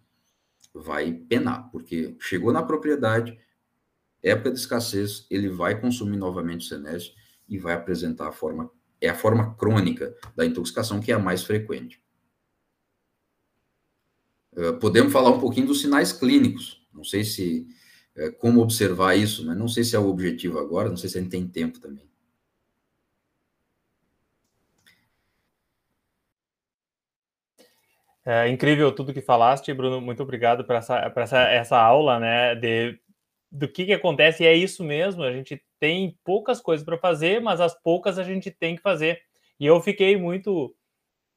vai 0.73 1.11
penar, 1.11 1.69
porque 1.69 2.15
chegou 2.19 2.53
na 2.53 2.63
propriedade, 2.63 3.37
época 4.23 4.51
de 4.51 4.59
escassez, 4.59 5.25
ele 5.29 5.49
vai 5.49 5.79
consumir 5.79 6.17
novamente 6.17 6.65
o 6.65 6.69
senesce 6.69 7.13
e 7.47 7.57
vai 7.57 7.73
apresentar 7.73 8.27
a 8.27 8.31
forma, 8.31 8.69
é 8.99 9.09
a 9.09 9.15
forma 9.15 9.55
crônica 9.55 10.15
da 10.35 10.45
intoxicação 10.45 10.99
que 10.99 11.11
é 11.11 11.15
a 11.15 11.19
mais 11.19 11.43
frequente. 11.43 12.01
Uh, 14.53 14.77
podemos 14.79 15.13
falar 15.13 15.29
um 15.29 15.39
pouquinho 15.39 15.67
dos 15.67 15.81
sinais 15.81 16.11
clínicos. 16.11 16.85
Não 16.91 17.03
sei 17.03 17.23
se 17.23 17.67
uh, 18.17 18.33
como 18.37 18.61
observar 18.61 19.15
isso, 19.15 19.45
mas 19.45 19.55
não 19.55 19.67
sei 19.67 19.83
se 19.83 19.95
é 19.95 19.99
o 19.99 20.07
objetivo 20.07 20.57
agora, 20.57 20.89
não 20.89 20.97
sei 20.97 21.09
se 21.09 21.17
a 21.17 21.21
gente 21.21 21.31
tem 21.31 21.47
tempo 21.47 21.79
também. 21.79 22.07
É 28.29 28.49
incrível 28.49 28.91
tudo 28.93 29.13
que 29.13 29.21
falaste, 29.21 29.73
Bruno. 29.73 30.01
Muito 30.01 30.21
obrigado 30.21 30.65
por 30.65 30.75
essa, 30.75 31.09
por 31.11 31.23
essa, 31.23 31.39
essa 31.43 31.79
aula, 31.79 32.19
né? 32.19 32.55
De, 32.55 32.99
do 33.51 33.67
que, 33.67 33.85
que 33.85 33.93
acontece. 33.93 34.43
E 34.43 34.47
é 34.47 34.53
isso 34.53 34.83
mesmo. 34.83 35.23
A 35.23 35.31
gente 35.31 35.61
tem 35.79 36.17
poucas 36.23 36.59
coisas 36.61 36.85
para 36.85 36.97
fazer, 36.97 37.41
mas 37.41 37.61
as 37.61 37.73
poucas 37.81 38.17
a 38.17 38.23
gente 38.23 38.51
tem 38.51 38.75
que 38.75 38.81
fazer. 38.81 39.21
E 39.59 39.65
eu 39.65 39.79
fiquei 39.81 40.17
muito 40.17 40.73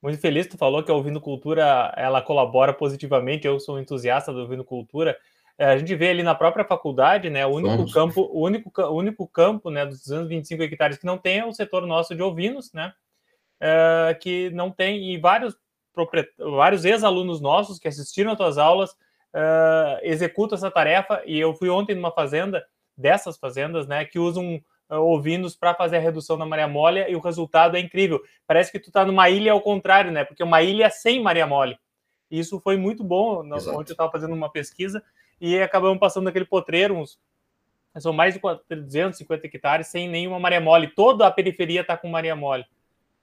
muito 0.02 0.18
feliz. 0.18 0.46
Tu 0.46 0.56
falou 0.56 0.82
que 0.82 0.90
a 0.90 0.94
Ouvindo 0.94 1.20
Cultura 1.20 1.92
ela 1.96 2.22
colabora 2.22 2.72
positivamente. 2.72 3.46
Eu 3.46 3.60
sou 3.60 3.76
um 3.76 3.80
entusiasta 3.80 4.32
do 4.32 4.40
Ouvindo 4.40 4.64
Cultura. 4.64 5.16
É, 5.58 5.66
a 5.66 5.76
gente 5.76 5.94
vê 5.94 6.08
ali 6.08 6.22
na 6.22 6.34
própria 6.34 6.64
faculdade, 6.64 7.28
né? 7.28 7.44
O 7.44 7.50
único 7.50 7.76
Somos. 7.76 7.92
campo, 7.92 8.22
o 8.32 8.46
único, 8.46 8.72
o 8.80 8.94
único 8.96 9.28
campo, 9.28 9.70
né, 9.70 9.84
dos 9.84 9.98
225 9.98 10.62
hectares 10.62 10.96
que 10.96 11.04
não 11.04 11.18
tem 11.18 11.40
é 11.40 11.44
o 11.44 11.52
setor 11.52 11.86
nosso 11.86 12.14
de 12.14 12.22
ovinos, 12.22 12.72
né? 12.72 12.94
É, 13.60 14.16
que 14.18 14.48
não 14.50 14.70
tem 14.70 15.12
e 15.12 15.18
vários 15.18 15.54
vários 16.38 16.86
ex-alunos 16.86 17.42
nossos 17.42 17.78
que 17.78 17.88
assistiram 17.88 18.32
às 18.32 18.38
tuas 18.38 18.56
aulas 18.56 18.96
uh, 19.34 19.98
executam 20.02 20.56
essa 20.56 20.70
tarefa. 20.70 21.22
E 21.26 21.38
eu 21.38 21.54
fui 21.54 21.68
ontem 21.68 21.94
numa 21.94 22.10
fazenda, 22.10 22.64
dessas 22.96 23.38
fazendas, 23.38 23.86
né, 23.86 24.04
que 24.04 24.18
usam 24.18 24.60
uh, 24.90 24.94
ovinos 24.96 25.56
para 25.56 25.74
fazer 25.74 25.96
a 25.96 26.00
redução 26.00 26.36
da 26.36 26.44
Maria 26.44 26.68
Mole 26.68 27.04
e 27.08 27.16
o 27.16 27.20
resultado 27.20 27.76
é 27.76 27.80
incrível. 27.80 28.20
Parece 28.46 28.70
que 28.70 28.78
tu 28.78 28.88
está 28.88 29.04
numa 29.04 29.28
ilha 29.30 29.52
ao 29.52 29.60
contrário, 29.60 30.10
né? 30.10 30.24
Porque 30.24 30.42
uma 30.42 30.62
ilha 30.62 30.90
sem 30.90 31.22
Maria 31.22 31.46
Mole. 31.46 31.78
Isso 32.30 32.60
foi 32.60 32.76
muito 32.76 33.02
bom. 33.02 33.44
Exato. 33.56 33.76
Ontem 33.76 33.90
eu 33.90 33.94
estava 33.94 34.12
fazendo 34.12 34.34
uma 34.34 34.50
pesquisa 34.50 35.02
e 35.40 35.58
acabamos 35.60 35.98
passando 35.98 36.28
aquele 36.28 36.44
potreiro, 36.44 36.96
uns 36.96 37.18
são 37.98 38.12
mais 38.12 38.34
de 38.34 38.40
250 38.76 39.46
hectares 39.46 39.88
sem 39.88 40.08
nenhuma 40.08 40.38
Maria 40.38 40.60
Mole. 40.60 40.94
Toda 40.94 41.26
a 41.26 41.30
periferia 41.30 41.80
está 41.80 41.96
com 41.96 42.08
Maria 42.08 42.36
Mole. 42.36 42.64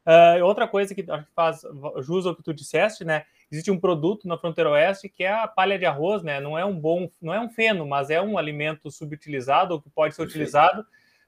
Uh, 0.06 0.44
outra 0.44 0.68
coisa 0.68 0.94
que 0.94 1.06
faz 1.34 1.62
jus 2.00 2.26
ao 2.26 2.36
que 2.36 2.44
tu 2.44 2.54
disseste, 2.54 3.06
né? 3.06 3.24
Existe 3.52 3.72
um 3.72 3.80
produto 3.80 4.28
na 4.28 4.38
fronteira 4.38 4.72
oeste 4.72 5.08
que 5.08 5.24
é 5.24 5.32
a 5.32 5.48
palha 5.48 5.80
de 5.80 5.86
arroz, 5.86 6.22
né? 6.22 6.40
Não 6.40 6.58
é 6.58 6.66
um 6.66 6.78
bom, 6.78 7.10
não 7.22 7.34
é 7.34 7.40
um 7.40 7.50
feno, 7.50 7.86
mas 7.86 8.10
é 8.10 8.22
um 8.22 8.38
alimento 8.38 8.92
subutilizado 8.92 9.82
que 9.82 9.90
pode 9.90 10.16
ser 10.16 10.24
utilizado 10.24 10.86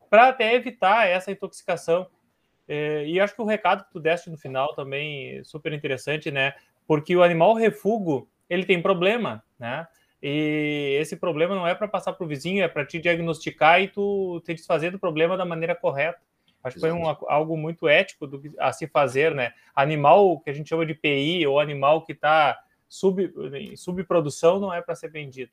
para 0.09 0.27
até 0.29 0.53
evitar 0.53 1.07
essa 1.07 1.31
intoxicação. 1.31 2.07
É, 2.67 3.05
e 3.05 3.19
acho 3.19 3.33
que 3.33 3.41
o 3.41 3.45
recado 3.45 3.83
que 3.85 3.91
tu 3.91 3.99
deste 3.99 4.29
no 4.29 4.37
final 4.37 4.75
também 4.75 5.37
é 5.37 5.43
super 5.43 5.71
interessante, 5.73 6.29
né? 6.29 6.53
Porque 6.85 7.15
o 7.15 7.23
animal 7.23 7.53
refúgio 7.53 8.27
ele 8.49 8.65
tem 8.65 8.81
problema, 8.81 9.43
né? 9.57 9.87
E 10.21 10.97
esse 10.99 11.15
problema 11.15 11.55
não 11.55 11.65
é 11.65 11.73
para 11.73 11.87
passar 11.87 12.13
para 12.13 12.25
o 12.25 12.27
vizinho, 12.27 12.63
é 12.63 12.67
para 12.67 12.85
te 12.85 12.99
diagnosticar 12.99 13.81
e 13.81 13.87
tu 13.87 14.41
te 14.45 14.53
desfazer 14.53 14.91
do 14.91 14.99
problema 14.99 15.37
da 15.37 15.45
maneira 15.45 15.73
correta. 15.73 16.19
Acho 16.63 16.75
que 16.75 16.81
foi 16.81 16.91
um, 16.91 17.07
algo 17.27 17.55
muito 17.55 17.87
ético 17.87 18.27
do, 18.27 18.41
a 18.59 18.73
se 18.73 18.85
fazer, 18.87 19.33
né? 19.33 19.53
Animal 19.73 20.39
que 20.39 20.49
a 20.49 20.53
gente 20.53 20.67
chama 20.67 20.85
de 20.85 20.93
PI 20.93 21.47
ou 21.47 21.59
animal 21.59 22.05
que 22.05 22.11
está 22.11 22.59
sub, 22.87 23.31
em 23.53 23.75
subprodução 23.77 24.59
não 24.59 24.73
é 24.73 24.81
para 24.81 24.95
ser 24.95 25.09
vendido. 25.09 25.51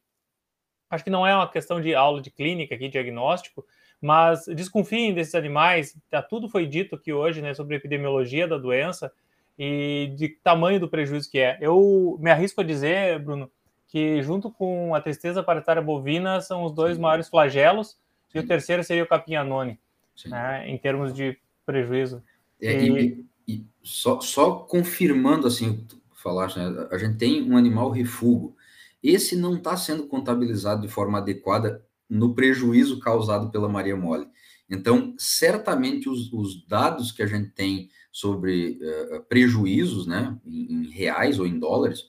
Acho 0.91 1.05
que 1.05 1.11
não 1.11 1.27
é 1.27 1.35
uma 1.35 1.49
questão 1.49 1.81
de 1.81 1.95
aula 1.95 2.21
de 2.21 2.31
clínica 2.31 2.75
aqui, 2.75 2.89
diagnóstico, 2.89 3.65
mas 4.01 4.47
desconfiem 4.47 5.15
desses 5.15 5.35
animais. 5.35 5.97
Tá, 6.11 6.23
tudo 6.23 6.49
foi 6.49 6.67
dito 6.67 6.97
aqui 6.97 7.13
hoje, 7.13 7.41
né, 7.41 7.55
sobre 7.55 7.75
a 7.75 7.79
epidemiologia 7.79 8.49
da 8.49 8.59
doença 8.59 9.13
e 9.59 10.13
de 10.17 10.29
tamanho 10.29 10.81
do 10.81 10.89
prejuízo 10.89 11.31
que 11.31 11.39
é. 11.39 11.57
Eu 11.61 12.17
me 12.21 12.31
arrisco 12.31 12.61
a 12.61 12.65
dizer, 12.65 13.21
Bruno, 13.21 13.51
que 13.87 14.21
junto 14.23 14.51
com 14.51 14.95
a 14.95 15.01
tristeza 15.01 15.43
paritária 15.43 15.83
bovina 15.83 16.41
são 16.41 16.65
os 16.65 16.73
dois 16.73 16.97
Sim. 16.97 17.03
maiores 17.03 17.29
flagelos, 17.29 17.97
e 18.35 18.39
o 18.39 18.47
terceiro 18.47 18.85
seria 18.85 19.05
o 19.05 19.07
capim 19.07 19.35
anone 19.35 19.79
né, 20.27 20.69
em 20.69 20.79
termos 20.79 21.13
de 21.13 21.37
prejuízo. 21.65 22.23
É, 22.61 22.85
e... 22.85 23.27
E, 23.47 23.55
e, 23.55 23.67
só, 23.83 24.21
só 24.21 24.57
confirmando 24.57 25.47
assim, 25.47 25.87
falaste, 26.15 26.59
né, 26.59 26.89
a 26.91 26.99
gente 26.99 27.17
tem 27.17 27.43
um 27.43 27.57
animal 27.57 27.91
refúgio. 27.91 28.55
Esse 29.03 29.37
não 29.37 29.57
está 29.57 29.77
sendo 29.77 30.07
contabilizado 30.07 30.83
de 30.83 30.89
forma 30.89 31.19
adequada 31.19 31.85
no 32.09 32.35
prejuízo 32.35 32.99
causado 32.99 33.51
pela 33.51 33.69
Maria 33.69 33.97
Mole. 33.97 34.27
Então, 34.69 35.15
certamente 35.17 36.09
os, 36.09 36.33
os 36.33 36.67
dados 36.67 37.13
que 37.13 37.23
a 37.23 37.27
gente 37.27 37.51
tem 37.51 37.89
sobre 38.11 38.79
uh, 38.81 39.23
prejuízos, 39.29 40.07
né, 40.07 40.37
em, 40.45 40.73
em, 40.73 40.91
reais 40.91 41.39
ou 41.39 41.47
em 41.47 41.59
dólares, 41.59 42.01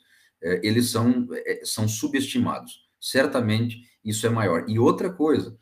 uh, 0.41 0.59
eles 0.63 0.89
são, 0.89 1.27
são 1.63 1.87
subestimados. 1.87 2.87
Certamente 2.99 3.83
isso 4.03 4.25
é 4.25 4.29
maior. 4.29 4.65
E 4.67 4.79
outra 4.79 5.11
coisa, 5.11 5.55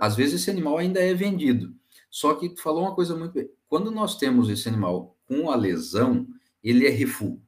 às 0.00 0.16
vezes 0.16 0.40
esse 0.40 0.50
animal 0.50 0.78
ainda 0.78 1.00
é 1.00 1.14
vendido. 1.14 1.74
Só 2.10 2.34
que 2.34 2.50
tu 2.50 2.60
falou 2.60 2.82
uma 2.82 2.94
coisa 2.94 3.16
muito 3.16 3.32
bem. 3.32 3.48
Quando 3.68 3.90
nós 3.90 4.16
temos 4.18 4.50
esse 4.50 4.68
animal 4.68 5.16
com 5.26 5.50
a 5.50 5.56
lesão, 5.56 6.26
ele 6.62 6.86
é 6.86 6.90
refúgio. 6.90 7.40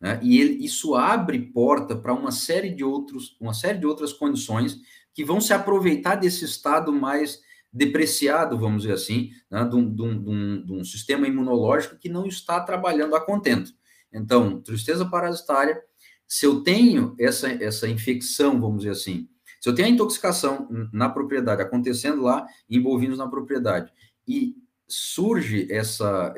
Né? 0.00 0.18
E 0.22 0.40
ele, 0.40 0.64
isso 0.64 0.94
abre 0.94 1.38
porta 1.38 1.94
para 1.94 2.14
uma 2.14 2.30
série 2.30 2.70
de 2.70 2.82
outros, 2.82 3.36
uma 3.40 3.52
série 3.52 3.78
de 3.78 3.86
outras 3.86 4.12
condições 4.12 4.80
que 5.14 5.24
vão 5.24 5.40
se 5.40 5.52
aproveitar 5.52 6.16
desse 6.16 6.44
estado 6.44 6.92
mais 6.92 7.40
depreciado, 7.72 8.58
vamos 8.58 8.82
dizer 8.82 8.94
assim, 8.94 9.30
né? 9.50 9.64
de, 9.64 9.76
um, 9.76 9.94
de, 9.94 10.02
um, 10.02 10.64
de 10.64 10.72
um 10.72 10.84
sistema 10.84 11.26
imunológico 11.26 11.98
que 11.98 12.08
não 12.08 12.26
está 12.26 12.60
trabalhando 12.60 13.14
a 13.14 13.20
contento. 13.20 13.72
Então, 14.12 14.62
tristeza 14.62 15.04
parasitária, 15.04 15.78
se 16.26 16.46
eu 16.46 16.62
tenho 16.62 17.14
essa, 17.18 17.48
essa 17.62 17.86
infecção, 17.86 18.58
vamos 18.60 18.78
dizer 18.78 18.90
assim, 18.90 19.28
se 19.66 19.70
eu 19.70 19.74
tenho 19.74 19.88
a 19.88 19.90
intoxicação 19.90 20.68
na 20.92 21.08
propriedade 21.08 21.60
acontecendo 21.60 22.22
lá 22.22 22.46
em 22.70 22.80
bovinos 22.80 23.18
na 23.18 23.26
propriedade 23.26 23.92
e 24.26 24.54
surge 24.86 25.66
essa 25.68 26.32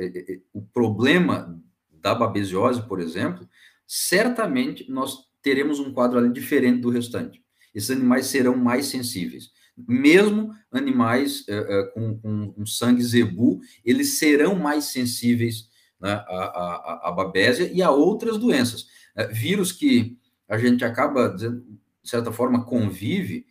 o 0.50 0.62
problema 0.62 1.62
da 1.92 2.14
babesiose, 2.14 2.88
por 2.88 2.98
exemplo, 2.98 3.46
certamente 3.86 4.90
nós 4.90 5.28
teremos 5.42 5.78
um 5.78 5.92
quadro 5.92 6.18
ali 6.18 6.32
diferente 6.32 6.80
do 6.80 6.88
restante. 6.88 7.44
Esses 7.74 7.90
animais 7.90 8.28
serão 8.28 8.56
mais 8.56 8.86
sensíveis. 8.86 9.50
Mesmo 9.76 10.54
animais 10.72 11.44
é, 11.50 11.54
é, 11.54 11.82
com, 11.88 12.18
com, 12.18 12.52
com, 12.54 12.64
sangue 12.64 13.02
zebu, 13.02 13.60
eles 13.84 14.18
serão 14.18 14.54
mais 14.54 14.84
sensíveis 14.84 15.68
né, 16.00 16.12
à, 16.12 17.02
à, 17.04 17.08
à 17.10 17.12
babésia 17.12 17.70
e 17.70 17.82
a 17.82 17.90
outras 17.90 18.38
doenças. 18.38 18.86
É, 19.14 19.26
vírus 19.26 19.70
que 19.70 20.16
a 20.48 20.56
gente 20.56 20.82
acaba 20.82 21.28
dizendo, 21.28 21.62
de 22.08 22.12
certa 22.12 22.32
forma, 22.32 22.64
convive, 22.64 23.44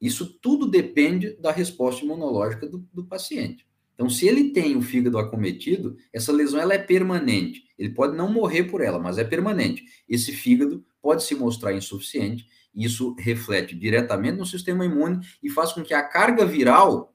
isso 0.00 0.38
tudo 0.40 0.66
depende 0.66 1.36
da 1.36 1.52
resposta 1.52 2.02
imunológica 2.02 2.66
do, 2.66 2.78
do, 2.90 3.04
paciente. 3.04 3.66
Então, 3.92 4.08
se 4.08 4.26
ele 4.26 4.50
tem 4.50 4.76
o 4.76 4.80
fígado 4.82 5.18
acometido, 5.18 5.94
essa 6.10 6.32
lesão 6.32 6.58
ela 6.58 6.72
é 6.72 6.78
permanente. 6.78 7.64
Ele 7.78 7.90
pode 7.90 8.16
não 8.16 8.32
morrer 8.32 8.64
por 8.64 8.80
ela, 8.80 8.98
mas 8.98 9.18
é 9.18 9.24
permanente. 9.24 9.84
Esse 10.08 10.32
fígado 10.32 10.82
pode 11.02 11.22
se 11.22 11.34
mostrar 11.34 11.74
insuficiente, 11.74 12.46
e 12.74 12.86
isso 12.86 13.14
reflete 13.18 13.74
diretamente 13.74 14.38
no 14.38 14.46
sistema 14.46 14.82
imune 14.82 15.20
e 15.42 15.50
faz 15.50 15.74
com 15.74 15.82
que 15.82 15.92
a 15.92 16.02
carga 16.02 16.46
viral 16.46 17.14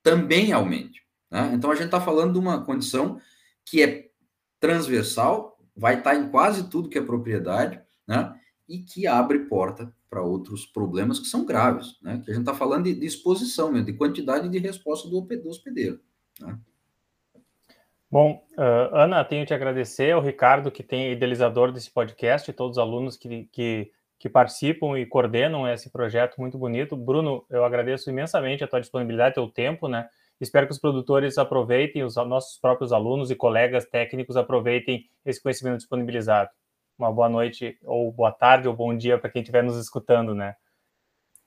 também 0.00 0.52
aumente. 0.52 1.02
Né? 1.28 1.50
Então, 1.54 1.72
a 1.72 1.74
gente 1.74 1.86
está 1.86 2.00
falando 2.00 2.34
de 2.34 2.38
uma 2.38 2.64
condição 2.64 3.20
que 3.64 3.82
é 3.82 4.10
transversal, 4.60 5.58
vai 5.76 5.98
estar 5.98 6.12
tá 6.12 6.16
em 6.16 6.30
quase 6.30 6.70
tudo 6.70 6.88
que 6.88 6.98
é 6.98 7.02
propriedade, 7.02 7.80
né? 8.06 8.37
E 8.68 8.78
que 8.78 9.06
abre 9.06 9.40
porta 9.40 9.92
para 10.10 10.22
outros 10.22 10.66
problemas 10.66 11.18
que 11.18 11.26
são 11.26 11.44
graves, 11.44 11.98
né? 12.02 12.20
Que 12.24 12.30
a 12.30 12.34
gente 12.34 12.42
está 12.42 12.54
falando 12.54 12.84
de, 12.84 12.94
de, 12.94 13.06
exposição, 13.06 13.72
de 13.72 13.92
quantidade 13.92 14.48
de 14.48 14.58
resposta 14.58 15.08
do, 15.08 15.20
do 15.20 15.48
hospedeiro. 15.48 16.00
Né? 16.40 16.58
Bom, 18.10 18.42
uh, 18.56 18.94
Ana, 18.94 19.24
tenho 19.24 19.46
que 19.46 19.52
agradecer 19.52 20.12
ao 20.12 20.22
Ricardo, 20.22 20.70
que 20.70 20.82
tem 20.82 21.12
idealizador 21.12 21.72
desse 21.72 21.90
podcast, 21.90 22.50
e 22.50 22.54
todos 22.54 22.78
os 22.78 22.82
alunos 22.82 23.16
que, 23.16 23.44
que, 23.52 23.90
que, 24.18 24.28
participam 24.30 24.98
e 24.98 25.04
coordenam 25.04 25.68
esse 25.68 25.90
projeto 25.90 26.40
muito 26.40 26.56
bonito. 26.56 26.96
Bruno, 26.96 27.44
eu 27.50 27.64
agradeço 27.64 28.08
imensamente 28.08 28.64
a 28.64 28.68
tua 28.68 28.80
disponibilidade, 28.80 29.34
teu 29.34 29.48
tempo, 29.48 29.88
né? 29.88 30.08
Espero 30.40 30.66
que 30.66 30.72
os 30.72 30.78
produtores 30.78 31.36
aproveitem, 31.36 32.02
os 32.02 32.16
nossos 32.16 32.58
próprios 32.58 32.92
alunos 32.92 33.30
e 33.30 33.34
colegas 33.34 33.84
técnicos 33.86 34.36
aproveitem 34.36 35.04
esse 35.26 35.42
conhecimento 35.42 35.78
disponibilizado 35.78 36.48
uma 36.98 37.12
boa 37.12 37.28
noite, 37.28 37.78
ou 37.84 38.12
boa 38.12 38.32
tarde, 38.32 38.66
ou 38.66 38.74
bom 38.74 38.96
dia 38.96 39.18
para 39.18 39.30
quem 39.30 39.42
estiver 39.42 39.62
nos 39.62 39.76
escutando, 39.76 40.34
né? 40.34 40.54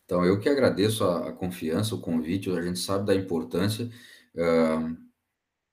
Então, 0.05 0.25
eu 0.25 0.39
que 0.39 0.49
agradeço 0.49 1.03
a, 1.03 1.29
a 1.29 1.31
confiança, 1.33 1.95
o 1.95 2.01
convite, 2.01 2.49
a 2.49 2.61
gente 2.61 2.79
sabe 2.79 3.05
da 3.05 3.15
importância. 3.15 3.89
Uh, 4.35 4.97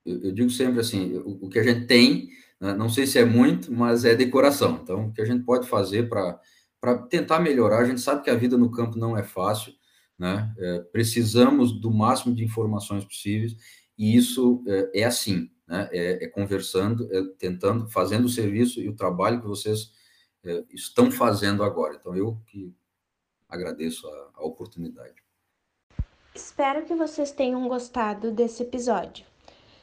eu, 0.05 0.25
eu, 0.25 0.33
digo 0.33 0.51
sempre 0.51 0.81
assim: 0.81 1.17
o, 1.17 1.47
o 1.47 1.49
que 1.49 1.59
a 1.59 1.63
gente 1.63 1.87
tem, 1.87 2.29
né, 2.61 2.75
não 2.75 2.89
sei 2.89 3.07
se 3.07 3.19
é 3.19 3.25
muito, 3.25 3.73
mas 3.73 4.05
é 4.05 4.15
decoração. 4.15 4.81
Então, 4.83 5.07
o 5.07 5.13
que 5.13 5.21
a 5.21 5.25
gente 5.25 5.45
pode 5.45 5.67
fazer 5.67 6.09
para 6.09 6.99
tentar 7.09 7.41
melhorar, 7.41 7.79
a 7.79 7.85
gente 7.85 8.01
sabe 8.01 8.23
que 8.23 8.31
a 8.31 8.37
vida 8.37 8.57
no 8.57 8.71
campo 8.71 8.99
não 8.99 9.17
é 9.17 9.23
fácil, 9.23 9.73
né? 10.19 10.53
É, 10.59 10.79
precisamos 10.93 11.81
do 11.81 11.93
máximo 11.93 12.35
de 12.35 12.45
informações 12.45 13.05
possíveis 13.05 13.57
e 13.97 14.17
isso 14.17 14.63
é, 14.67 15.01
é 15.01 15.05
assim, 15.05 15.51
né? 15.69 15.89
É, 15.93 16.25
é 16.25 16.29
conversando, 16.29 17.09
é 17.15 17.23
tentando, 17.39 17.89
fazendo 17.89 18.25
o 18.25 18.31
serviço 18.31 18.81
e 18.81 18.89
o 18.89 18.97
trabalho 18.97 19.41
que 19.41 19.47
vocês 19.47 19.93
é, 20.45 20.65
estão 20.71 21.11
fazendo 21.11 21.63
agora. 21.63 21.95
Então 21.95 22.17
eu 22.17 22.41
que 22.47 22.75
agradeço 23.49 24.09
a, 24.09 24.31
a 24.37 24.45
oportunidade. 24.45 25.23
Espero 26.35 26.85
que 26.87 26.95
vocês 26.95 27.31
tenham 27.33 27.69
gostado 27.69 28.33
desse 28.33 28.63
episódio. 28.63 29.27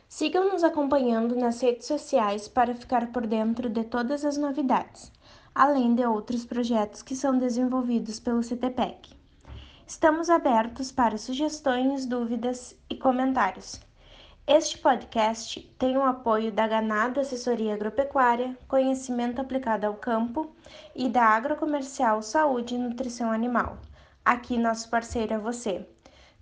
Sigam 0.08 0.52
nos 0.52 0.63
acompanhando 0.63 1.36
nas 1.36 1.62
redes 1.62 1.88
sociais 1.88 2.48
para 2.48 2.74
ficar 2.74 3.12
por 3.12 3.28
dentro 3.28 3.69
de 3.69 3.84
todas 3.84 4.24
as 4.24 4.38
novidades, 4.38 5.12
além 5.54 5.95
de 5.95 6.06
outros 6.06 6.45
projetos 6.45 7.02
que 7.02 7.15
são 7.15 7.38
desenvolvidos 7.38 8.19
pelo 8.19 8.41
CTPEC. 8.41 9.13
Estamos 9.86 10.30
abertos 10.30 10.91
para 10.91 11.17
sugestões, 11.17 12.06
dúvidas 12.06 12.76
e 12.89 12.95
comentários. 12.95 13.80
Este 14.47 14.77
podcast 14.77 15.60
tem 15.79 15.97
o 15.97 16.03
apoio 16.03 16.51
da 16.51 16.67
Ganado 16.67 17.19
Assessoria 17.19 17.73
Agropecuária, 17.73 18.55
Conhecimento 18.67 19.41
Aplicado 19.41 19.88
ao 19.88 19.95
Campo 19.95 20.55
e 20.93 21.10
da 21.10 21.23
Agrocomercial 21.23 22.21
Saúde 22.21 22.75
e 22.75 22.77
Nutrição 22.77 23.31
Animal. 23.31 23.79
Aqui, 24.23 24.55
nosso 24.55 24.88
parceiro 24.88 25.34
é 25.34 25.39
você. 25.39 25.89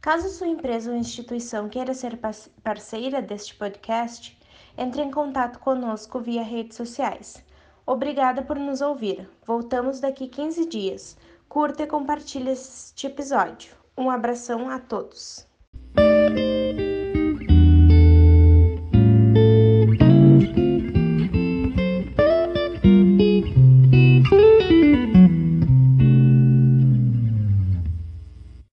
Caso 0.02 0.28
sua 0.28 0.48
empresa 0.48 0.92
ou 0.92 0.98
instituição 0.98 1.70
queira 1.70 1.94
ser 1.94 2.20
parceira 2.62 3.22
deste 3.22 3.56
podcast, 3.56 4.38
entre 4.78 5.02
em 5.02 5.10
contato 5.10 5.60
conosco 5.60 6.20
via 6.20 6.44
redes 6.44 6.76
sociais. 6.76 7.42
Obrigada 7.86 8.42
por 8.42 8.60
nos 8.60 8.82
ouvir. 8.82 9.30
Voltamos 9.46 10.02
daqui 10.02 10.28
15 10.28 10.66
dias. 10.66 11.18
Curta 11.48 11.84
e 11.84 11.88
compartilhe 11.88 12.50
este 12.50 13.08
episódio. 13.08 13.74
Um 13.98 14.12
abração 14.12 14.70
a 14.70 14.78
todos. 14.78 15.53